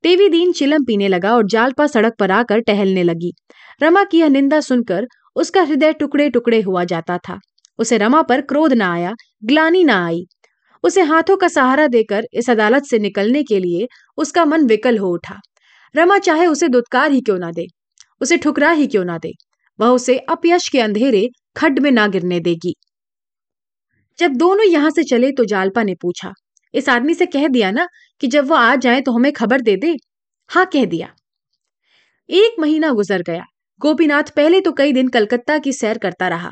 देवी 0.04 0.30
दीन 0.30 0.52
चिलम 0.52 0.84
पीने 0.84 1.08
लगा 1.08 1.36
और 1.36 1.46
जालपा 1.46 1.88
सड़क 1.88 2.14
पर 2.20 2.32
आकर 2.32 2.60
टहलने 2.60 3.04
लगी। 3.04 3.32
रमा 3.84 4.04
की 4.04 4.20
यह 4.20 4.30
निंदा 4.30 4.60
सुनकर 4.60 5.08
उसका 5.36 5.62
हृदय 5.62 5.94
टुकड़े 5.94 6.30
टुकड़े 6.30 6.62
हुआ 6.62 6.84
जाता 6.84 7.18
था। 7.18 7.40
उसे 7.80 7.98
रमा 7.98 8.22
पर 8.22 8.42
क्रोध 8.42 8.74
न 8.74 8.82
आया, 8.82 9.14
ग्लानी 9.46 9.84
न 9.84 9.90
आई। 9.90 10.26
उसे 10.84 11.02
हाथों 11.02 11.38
का 11.38 11.48
सहारा 11.48 11.88
देकर 11.88 12.24
इस 12.34 12.50
अदालत 12.50 12.84
से 12.84 13.00
निकलने 13.00 13.44
के 13.44 13.60
लिए 13.60 13.88
उसका 14.18 14.46
मन 14.46 14.66
विकल 14.66 14.98
हो 14.98 15.14
उठा। 15.14 15.40
रमा 15.96 16.18
चाहे 16.18 16.48
उसे 16.48 16.68
दुत्कार 16.68 17.12
ही 17.12 17.22
क्यों 17.22 17.40
ना 17.40 17.52
दे। 17.52 17.68
उसे 18.22 18.38
ठुकरा 18.38 18.72
ही 18.72 18.88
क्यों 18.88 19.04
ना 19.06 19.18
दे? 19.18 19.32
वह 19.80 19.88
उसे 19.88 20.18
अपयश 20.20 20.68
के 20.70 20.80
अंधेरे 20.80 21.28
खड्ड 21.58 21.80
में 21.80 21.92
ना 21.92 22.08
गिरने 22.08 22.40
देगी। 22.40 22.74
जब 24.20 24.36
दोनों 24.36 24.66
यहाँ 24.66 24.90
से 24.90 25.04
चले 25.04 25.32
तो 25.32 25.46
जालपा 25.46 25.84
ने 25.84 25.96
पूछा, 25.96 26.32
इस 26.74 26.90
आदमी 26.90 27.14
से 27.14 27.26
कह 27.26 27.48
दिया 27.48 27.72
ना 27.72 27.88
कि 28.22 28.28
जब 28.28 28.48
वो 28.48 28.56
आ 28.56 28.76
जाए 28.76 29.02
तो 29.02 29.12
हमें 29.12 29.32
खबर 29.34 29.62
दे 29.62 29.76
दे? 29.78 29.96
हाँ 30.50 30.66
कह 30.66 30.86
दिया। 30.86 31.14
एक 32.30 32.60
महीना 32.60 32.92
गुजर 32.92 33.22
गया। 33.22 33.44
गोपीनाथ 33.82 34.30
पहले 34.36 34.60
तो 34.62 34.72
कई 34.72 34.94
दिन 34.94 35.08
कलकत्ता 35.08 35.58
की 35.58 35.74
सैर 35.74 35.98
करता 35.98 36.28
रहा। 36.28 36.52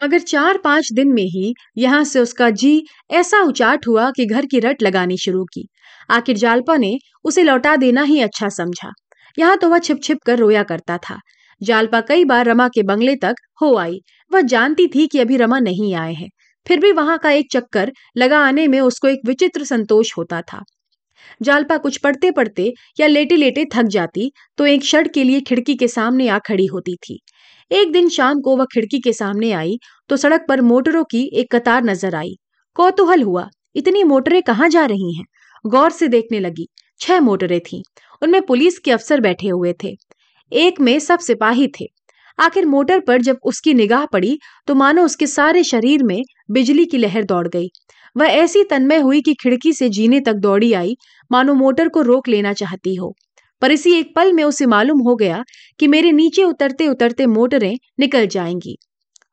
मगर 0.00 0.18
चार 0.20 0.58
पाँच 0.58 0.88
दिन 0.92 1.12
में 1.12 1.22
ही 1.24 1.52
यहाँ 1.78 2.02
से 2.04 2.20
उसका 2.20 2.48
जी 2.52 2.82
ऐसा 3.10 3.40
उचाट 3.42 3.86
हुआ 3.88 4.10
कि 4.10 4.26
घर 4.26 4.46
की 4.46 4.60
रट 4.60 4.82
लगानी 4.82 5.16
शुरू 5.16 5.44
की। 5.44 5.66
आखिर 6.10 6.36
जालपा 6.36 6.76
ने 6.76 6.96
उसे 7.24 7.42
लौटा 7.42 7.74
देना 7.76 8.02
ही 8.02 8.20
अच्छा 8.20 8.48
समझा। 8.48 8.90
यहाँ 9.38 9.56
तो 9.56 9.68
वह 9.68 9.78
छिप 9.78 10.00
छिप 10.02 10.18
कर 10.26 10.38
रोया 10.38 10.62
करता 10.62 10.98
था। 11.00 11.18
जालपा 11.60 12.00
कई 12.00 12.24
बार 12.24 12.46
रमा 12.46 12.68
के 12.68 12.82
बंगले 12.84 13.14
तक 13.16 13.34
हो 13.62 13.76
आई। 13.76 14.00
वह 14.30 14.40
जानती 14.42 14.86
थी 14.86 15.06
कि 15.06 15.18
अभी 15.18 15.36
रमा 15.36 15.58
नहीं 15.60 15.94
आए 15.96 16.12
हैं। 16.14 16.28
फिर 16.66 16.80
भी 16.80 16.92
वहाँ 16.92 17.18
का 17.18 17.30
एक 17.30 17.46
चक्कर 17.52 17.92
लगा 18.16 18.38
आने 18.38 18.66
में 18.68 18.80
उसको 18.80 19.08
एक 19.08 19.20
विचित्र 19.26 19.64
संतोष 19.64 20.16
होता 20.16 20.40
था। 20.42 20.62
जालपा 21.40 21.76
कुछ 21.76 21.96
पढ़ते 21.98 22.30
पढ़ते 22.30 22.72
या 23.00 23.06
लेटे 23.06 23.36
लेटे 23.36 23.64
थक 23.74 23.86
जाती 23.88 24.30
तो 24.58 24.66
एक 24.66 24.80
क्षण 24.80 25.08
के 25.14 25.24
लिए 25.24 25.40
खिड़की 25.40 25.74
के 25.74 25.88
सामने 25.88 26.28
आ 26.28 26.38
खड़ी 26.38 26.66
होती 26.66 26.94
थी। 26.98 27.18
एक 27.70 27.92
दिन 27.92 28.08
शाम 28.08 28.40
को 28.40 28.56
वह 28.56 28.64
खिड़की 28.64 28.98
के 29.00 29.12
सामने 29.12 29.52
आई 29.52 29.78
तो 30.10 30.16
सड़क 30.16 30.44
पर 30.48 30.60
मोटरों 30.62 31.04
की 31.04 31.22
एक 31.32 31.54
कतार 31.54 31.84
नज़र 31.84 32.14
आई। 32.14 32.34
कौतूहल 32.76 33.22
हुआ, 33.22 33.48
इतनी 33.76 34.02
मोटरें 34.04 34.42
कहाँ 34.42 34.68
जा 34.68 34.84
रही 34.86 35.14
हैं? 35.14 35.24
गौर 35.64 35.90
से 35.90 36.08
देखने 36.08 36.40
लगी, 36.40 36.66
छह 37.00 37.20
मोटरें 37.20 37.60
थीं। 37.62 37.82
उनमें 38.22 38.40
पुलिस 38.42 38.78
के 38.78 38.90
अफसर 38.90 39.20
बैठे 39.20 39.48
हुए 39.48 39.74
थे। 39.84 39.94
एक 40.52 40.80
में 40.80 40.98
सब 40.98 41.18
सिपाही 41.18 41.68
थे। 41.80 41.86
आखिर 42.38 42.66
मोटर 42.66 43.00
पर 43.00 43.22
जब 43.22 43.38
उसकी 43.44 43.74
निगाह 43.74 44.04
पड़ी 44.06 44.38
तो 44.66 44.74
मानो 44.74 45.04
उसके 45.04 45.26
सारे 45.26 45.62
शरीर 45.64 46.02
में 46.02 46.22
बिजली 46.50 46.84
की 46.84 46.98
लहर 46.98 47.24
दौड़ 47.24 47.46
गई। 47.48 47.68
वह 48.16 48.26
ऐसी 48.26 48.62
तन्मय 48.64 48.98
हुई 48.98 49.20
कि 49.20 49.34
खिड़की 49.34 49.72
से 49.72 49.88
जीने 49.88 50.20
तक 50.20 50.34
दौड़ी 50.34 50.72
आई, 50.72 50.96
मानो 51.32 51.54
मोटर 51.54 51.88
को 51.88 52.02
रोक 52.02 52.28
लेना 52.28 52.52
चाहती 52.52 52.94
हो। 52.94 53.14
पर 53.62 53.72
इसी 53.72 53.92
एक 53.92 54.14
पल 54.16 54.32
में 54.32 54.44
उसे 54.44 54.66
मालूम 54.66 55.00
हो 55.00 55.14
गया 55.16 55.44
कि 55.80 55.86
मेरे 55.86 56.12
नीचे 56.12 56.42
उतरते 56.44 56.88
उतरते 56.88 57.26
मोटरें 57.26 57.76
निकल 58.00 58.26
जाएँगी। 58.26 58.76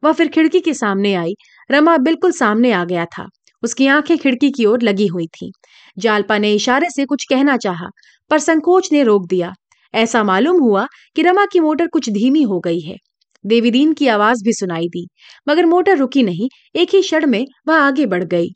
वह 0.03 0.11
फिर 0.11 0.27
खिड़की 0.27 0.59
के 0.59 0.73
सामने 0.73 1.13
आई। 1.13 1.33
रमा 1.71 1.97
बिल्कुल 1.97 2.31
सामने 2.31 2.71
आ 2.71 2.83
गया 2.85 3.05
था। 3.05 3.27
उसकी 3.63 3.87
आँखें 3.87 4.17
खिड़की 4.17 4.49
की 4.51 4.65
ओर 4.65 4.81
लगी 4.81 5.07
हुई 5.07 5.27
थी। 5.27 5.51
जालपा 5.97 6.37
ने 6.37 6.53
इशारे 6.53 6.87
से 6.89 7.05
कुछ 7.05 7.25
कहना 7.29 7.57
चाहा, 7.57 7.87
पर 8.29 8.39
संकोच 8.39 8.91
ने 8.91 9.03
रोक 9.03 9.27
दिया। 9.27 9.53
ऐसा 9.93 10.23
मालूम 10.23 10.59
हुआ 10.59 10.87
कि 11.15 11.21
रमा 11.21 11.45
की 11.45 11.59
मोटर 11.59 11.87
कुछ 11.87 12.09
धीमी 12.09 12.41
हो 12.41 12.59
गई 12.59 12.79
है। 12.79 12.97
देवीदीन 13.45 13.93
की 13.93 14.07
आवाज़ 14.07 14.43
भी 14.43 14.53
सुनाई 14.53 14.87
दी, 14.87 15.07
मगर 15.49 15.65
मोटर 15.65 15.97
रुकी 15.97 16.23
नहीं, 16.23 16.49
एक 16.75 16.89
ही 16.89 17.01
क्षण 17.01 17.25
में 17.25 17.47
वह 17.67 17.75
आगे 17.75 18.05
बढ़ 18.05 18.23
गई। 18.23 18.49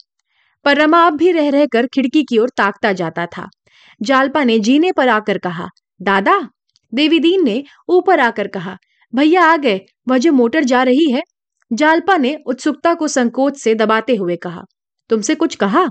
पर 0.65 0.77
रमा 0.77 1.07
अब 1.07 1.13
भी 1.13 1.31
रह 1.31 1.49
रहकर 1.49 1.87
खिड़की 1.87 2.23
की 2.23 2.37
ओर 2.37 2.49
ताकता 2.49 2.93
जाता 2.93 3.25
था। 3.25 3.49
जालपा 4.01 4.43
ने 4.43 4.59
जीने 4.59 4.91
पर 4.91 5.09
आकर 5.09 5.37
कहा, 5.37 5.67
दादा! 6.01 6.49
देवीदीन 6.93 7.45
ने 7.45 7.63
ऊपर 7.89 8.19
आकर 8.19 8.47
कहा, 8.47 8.77
भैया, 9.15 9.43
आ 9.43 9.57
गए। 9.57 9.81
वह 10.07 10.17
जो 10.17 10.31
मोटर 10.31 10.63
जा 10.63 10.83
रही 10.83 11.11
है। 11.11 11.21
जालपा 11.73 12.17
ने 12.17 12.37
उत्सुकता 12.45 12.93
को 12.93 13.07
संकोच 13.07 13.57
से 13.57 13.75
दबाते 13.75 14.15
हुए 14.15 14.35
कहा, 14.35 14.61
तुमसे 15.09 15.35
कुछ 15.35 15.55
कहा? 15.55 15.87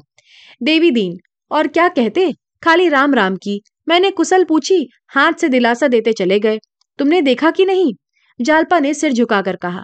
देवीदीन 0.62 1.18
और 1.50 1.68
क्या 1.68 1.88
कहते? 1.88 2.32
खाली 2.64 2.88
राम 2.88 3.14
राम 3.14 3.36
की। 3.36 3.62
मैंने 3.88 4.10
कुशल 4.10 4.44
पूछी, 4.44 4.90
हाथ 5.08 5.32
से 5.32 5.48
दिलासा 5.48 5.88
देते 5.88 6.12
चले 6.12 6.40
गए। 6.40 6.58
तुमने 6.98 7.22
देखा 7.22 7.50
कि 7.50 7.64
नहीं? 7.64 7.94
जालपा 8.40 8.78
ने 8.78 8.94
सिर 8.94 9.12
झुकाकर 9.12 9.56
कहा। 9.56 9.82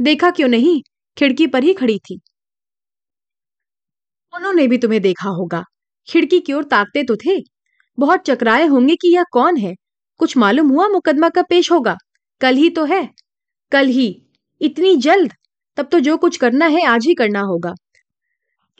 देखा 0.00 0.30
क्यों 0.30 0.48
नहीं? 0.48 0.82
खिड़की 1.18 1.46
पर 1.46 1.64
ही 1.64 1.74
खड़ी 1.74 1.98
थी। 1.98 2.20
उन्होंने 4.36 4.68
भी 4.68 4.78
तुम्हें 4.78 5.02
देखा 5.02 5.28
होगा। 5.28 5.64
खिड़की 6.08 6.40
की 6.40 6.52
ओर 6.52 6.64
ताकते 6.64 7.02
तो 7.02 7.16
थे। 7.16 7.40
बहुत 7.98 8.20
चकराए 8.20 8.66
होंगे 8.66 8.94
कि 8.94 9.14
यह 9.14 9.24
कौन 9.32 9.56
है? 9.56 9.74
कुछ 10.18 10.36
मालूम 10.36 10.68
हुआ 10.68 10.88
मुकदमा 10.88 11.28
कब 11.28 11.44
पेश 11.48 11.72
होगा? 11.72 11.96
कल 12.40 12.54
ही 12.54 12.70
तो 12.70 12.84
है। 12.84 13.10
कल 13.72 13.86
ही। 13.86 14.26
इतनी 14.60 14.96
जल्द? 14.96 15.32
तब 15.76 15.88
तो 15.92 16.00
जो 16.00 16.16
कुछ 16.16 16.36
करना 16.36 16.66
है, 16.66 16.86
आज 16.86 17.06
ही 17.06 17.14
करना 17.14 17.40
होगा। 17.40 17.74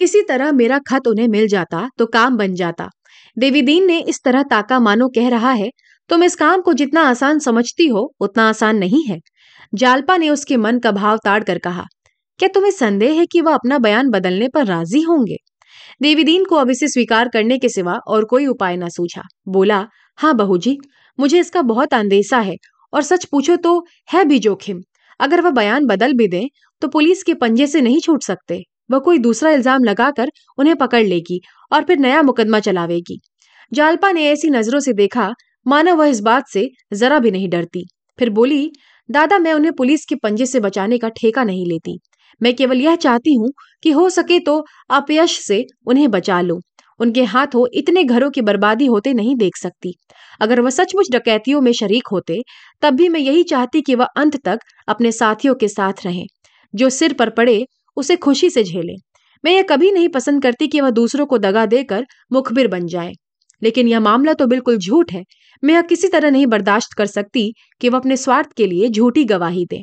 किसी 0.00 0.22
तरह 0.22 0.52
मेरा 0.52 0.78
खत 0.88 1.06
उन्हें 1.08 1.28
मिल 1.28 1.46
जाता 1.48 1.88
तो 1.98 2.06
काम 2.08 2.36
बन 2.36 2.54
जाता। 2.54 2.88
देवीदीन 3.36 3.86
ने 3.86 3.98
इस 4.00 4.20
तरह 4.24 4.42
ताका 4.44 4.78
मानो 4.80 5.08
कह 5.08 5.28
रहा 5.28 5.50
है, 5.52 5.70
तुम 6.10 6.24
इस 6.24 6.34
काम 6.36 6.60
को 6.60 6.72
जितना 6.74 7.02
आसान 7.02 7.38
समझती 7.40 7.86
हो, 7.88 8.12
उतना 8.20 8.48
आसान 8.48 8.76
नहीं 8.78 9.02
है। 9.04 9.18
जालपा 9.72 10.16
ने 10.16 10.28
उसके 10.30 10.56
मन 10.56 10.78
का 10.78 10.90
भाव 10.92 11.18
ताड़ 11.24 11.42
कर 11.44 11.58
कहा, 11.60 11.84
क्या 12.40 12.48
तुम्हें 12.48 12.70
संदेह 12.72 13.12
है 13.12 13.26
कि 13.26 13.40
वह 13.40 13.54
अपना 13.54 13.78
बयान 13.80 14.10
बदलने 14.10 14.48
पर 14.48 14.66
राज़ी 14.66 15.00
होंगे? 15.02 15.36
देवीदीन 16.00 16.44
को 16.44 16.56
अब 16.56 16.70
इसे 16.70 16.88
स्वीकार 16.88 17.28
करने 17.28 17.58
के 17.58 17.68
सिवा 17.68 17.94
और 18.06 18.24
कोई 18.24 18.46
उपाय 18.46 18.76
न 18.76 18.88
सूझा। 18.90 19.22
बोला 19.48 19.86
हाँ 20.18 20.34
बहू 20.36 20.56
जी 20.58 20.76
मुझे 21.18 21.40
इसका 21.40 21.62
बहुत 21.64 21.94
अंदेशा 21.94 22.38
है, 22.40 22.54
और 22.92 23.02
सच 23.02 23.24
पूछो 23.24 23.56
तो 23.56 23.84
है 24.10 24.24
भी 24.24 24.38
जोखिम। 24.40 24.82
अगर 25.20 25.40
वह 25.40 25.50
बयान 25.52 25.86
बदल 25.86 26.12
भी 26.12 26.28
दे 26.28 26.46
तो 26.82 26.88
पुलिस 26.88 27.22
के 27.22 27.34
पंजे 27.36 27.66
से 27.66 27.80
नहीं 27.80 28.00
छूट 28.00 28.22
सकते। 28.22 28.62
वह 28.90 28.98
कोई 28.98 29.18
दूसरा 29.18 29.50
इल्ज़ाम 29.50 29.84
लगाकर 29.84 30.30
उन्हें 30.58 30.76
पकड़ 30.76 31.02
लेगी 31.04 31.40
और 31.72 31.84
फिर 31.84 31.98
नया 31.98 32.22
मुकदमा 32.22 32.60
चलावेगी। 32.60 33.20
जालपा 33.72 34.10
ने 34.12 34.26
ऐसी 34.28 34.50
नज़रों 34.50 34.80
से 34.80 34.92
देखा, 34.92 35.32
मानो 35.66 35.94
वह 35.94 36.06
इस 36.06 36.20
बात 36.20 36.48
से 36.48 36.68
जरा 36.92 37.18
भी 37.18 37.30
नहीं 37.30 37.48
डरती। 37.48 37.86
फिर 38.18 38.30
बोली, 38.30 38.70
दादा, 39.08 39.38
मैं 39.38 39.52
उन्हें 39.52 39.72
पुलिस 39.72 40.04
के 40.04 40.14
पंजे 40.14 40.46
से 40.46 40.60
बचाने 40.60 40.98
का 40.98 41.08
ठेका 41.10 41.44
नहीं 41.44 41.66
लेती। 41.66 41.98
मैं 42.40 42.54
केवल 42.54 42.80
यह 42.80 42.96
चाहती 42.96 43.34
हूँ 43.34 43.52
कि 43.82 43.90
हो 43.90 44.08
सके 44.10 44.38
तो 44.38 44.64
अपयश 44.90 45.38
से 45.38 45.64
उन्हें 45.86 46.10
बचा 46.10 46.40
लूँ। 46.40 46.60
उनके 47.00 47.22
हाथों 47.24 47.66
इतने 47.74 48.02
घरों 48.04 48.30
की 48.30 48.42
बर्बादी 48.42 48.86
होते 48.86 49.12
नहीं 49.12 49.34
देख 49.36 49.56
सकती। 49.56 49.94
अगर 50.40 50.60
वह 50.60 50.70
सचमुच 50.70 51.10
डकैतियों 51.12 51.60
में 51.60 51.72
शरीक 51.72 52.08
होते, 52.12 52.40
तब 52.82 52.94
भी 52.94 53.08
मैं 53.08 53.20
यही 53.20 53.42
चाहती 53.42 53.80
कि 53.80 53.94
वह 53.94 54.08
अंत 54.16 54.36
तक 54.44 54.58
अपने 54.88 55.12
साथियों 55.12 55.54
के 55.54 55.68
साथ 55.68 56.04
रहें, 56.04 56.24
जो 56.74 56.90
सिर 56.90 57.12
पर 57.12 57.30
पड़े 57.30 57.64
उसे 57.96 58.16
खुशी 58.16 58.50
से 58.50 58.64
झेले। 58.64 58.94
मैं 59.44 59.52
यह 59.52 59.62
कभी 59.62 59.90
नहीं 59.90 60.08
पसंद 60.08 60.42
करती 60.42 60.66
कि 60.68 60.80
वह 60.80 60.90
दूसरों 60.90 61.26
को 61.26 61.38
दगा 61.38 61.66
देकर 61.66 62.06
मुखबिर 62.32 62.68
बन 62.68 62.86
जाए। 62.86 63.12
लेकिन 63.62 63.88
यह 63.88 64.00
मामला 64.00 64.32
तो 64.32 64.46
बिल्कुल 64.46 64.76
झूठ 64.78 65.12
है। 65.12 65.24
मैं 65.64 65.74
यह 65.74 65.82
किसी 65.82 66.08
तरह 66.08 66.30
नहीं 66.30 66.46
बर्दाश्त 66.46 66.92
कर 66.92 67.06
सकती 67.06 67.52
कि 67.80 67.88
वह 67.88 67.98
अपने 67.98 68.16
स्वार्थ 68.16 68.52
के 68.56 68.66
लिए 68.66 68.88
झूठी 68.88 69.24
गवाही 69.24 69.66
दे। 69.70 69.82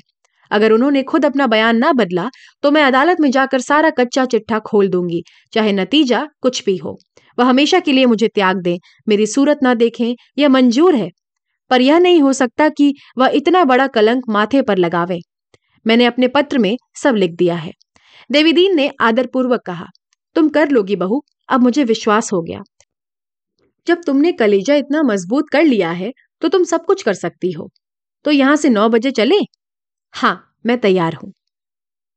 अगर 0.52 0.71
उन्होंने 0.71 1.04
खुद 1.04 1.26
अपना 1.26 1.47
बयान 1.47 1.78
ना 1.78 1.91
बदला 1.91 2.30
तो 2.63 2.71
मैं 2.71 2.84
अदालत 2.84 3.17
में 3.19 3.32
जाकर 3.32 3.62
सारा 3.62 3.89
कच्चा 3.89 4.26
चिट्ठा 4.26 4.60
खोल 4.60 4.88
दूँगी, 4.88 5.24
चाहे 5.54 5.71
नतीजा 5.71 6.28
कुछ 6.41 6.65
भी 6.65 6.78
हो। 6.78 6.97
वह 7.39 7.45
हमेशा 7.45 7.80
के 7.80 7.91
लिए 7.91 8.06
मुझे 8.06 8.28
त्याग 8.28 8.58
दें, 8.58 8.78
मेरी 9.08 9.26
सूरत 9.26 9.60
ना 9.63 9.74
देखें, 9.74 10.15
यह 10.38 10.50
मंजूर 10.50 10.95
है। 10.95 11.10
पर 11.69 11.82
यह 11.82 12.00
नहीं 12.00 12.21
हो 12.21 12.34
सकता 12.34 12.69
कि 12.69 12.93
वह 13.17 13.32
इतना 13.34 13.63
बड़ा 13.63 13.88
कलंक 13.88 14.24
माथे 14.30 14.62
पर 14.62 14.78
लगावे। 14.78 15.19
मैंने 15.88 16.06
अपने 16.06 16.28
पत्र 16.28 16.58
में 16.58 16.78
सब 17.04 17.15
लिख 17.15 17.32
दिया 17.32 17.56
है। 17.56 17.71
देवीदीन 18.32 18.76
ने 18.76 18.89
आदरपूर्वक 19.02 19.62
कहा, 19.65 19.86
तुम 20.36 20.50
कर 20.50 20.70
लोगी 20.70 20.96
बहू, 20.98 21.22
अब 21.50 21.62
मुझे 21.62 21.84
विश्वास 21.86 22.32
हो 22.34 22.41
गया। 22.41 22.62
जब 23.88 24.02
तुमने 24.06 24.32
कलेजा 24.34 24.76
इतना 24.76 25.02
मज़बूत 25.04 25.50
कर 25.50 25.63
लिया 25.63 25.91
है 25.94 26.12
तो 26.41 26.48
तुम 26.48 26.63
सब 26.65 26.86
कुछ 26.86 27.04
कर 27.04 27.13
सकती 27.15 27.52
हो। 27.52 27.70
तो 28.26 28.32
यहाँ 28.32 28.56
से 28.58 28.70
नौ 28.70 28.88
बजे 28.89 29.12
चले? 29.13 29.39
हाँ 30.13 30.36
मैं 30.65 30.80
तैयार 30.82 31.15
हूँ। 31.15 31.32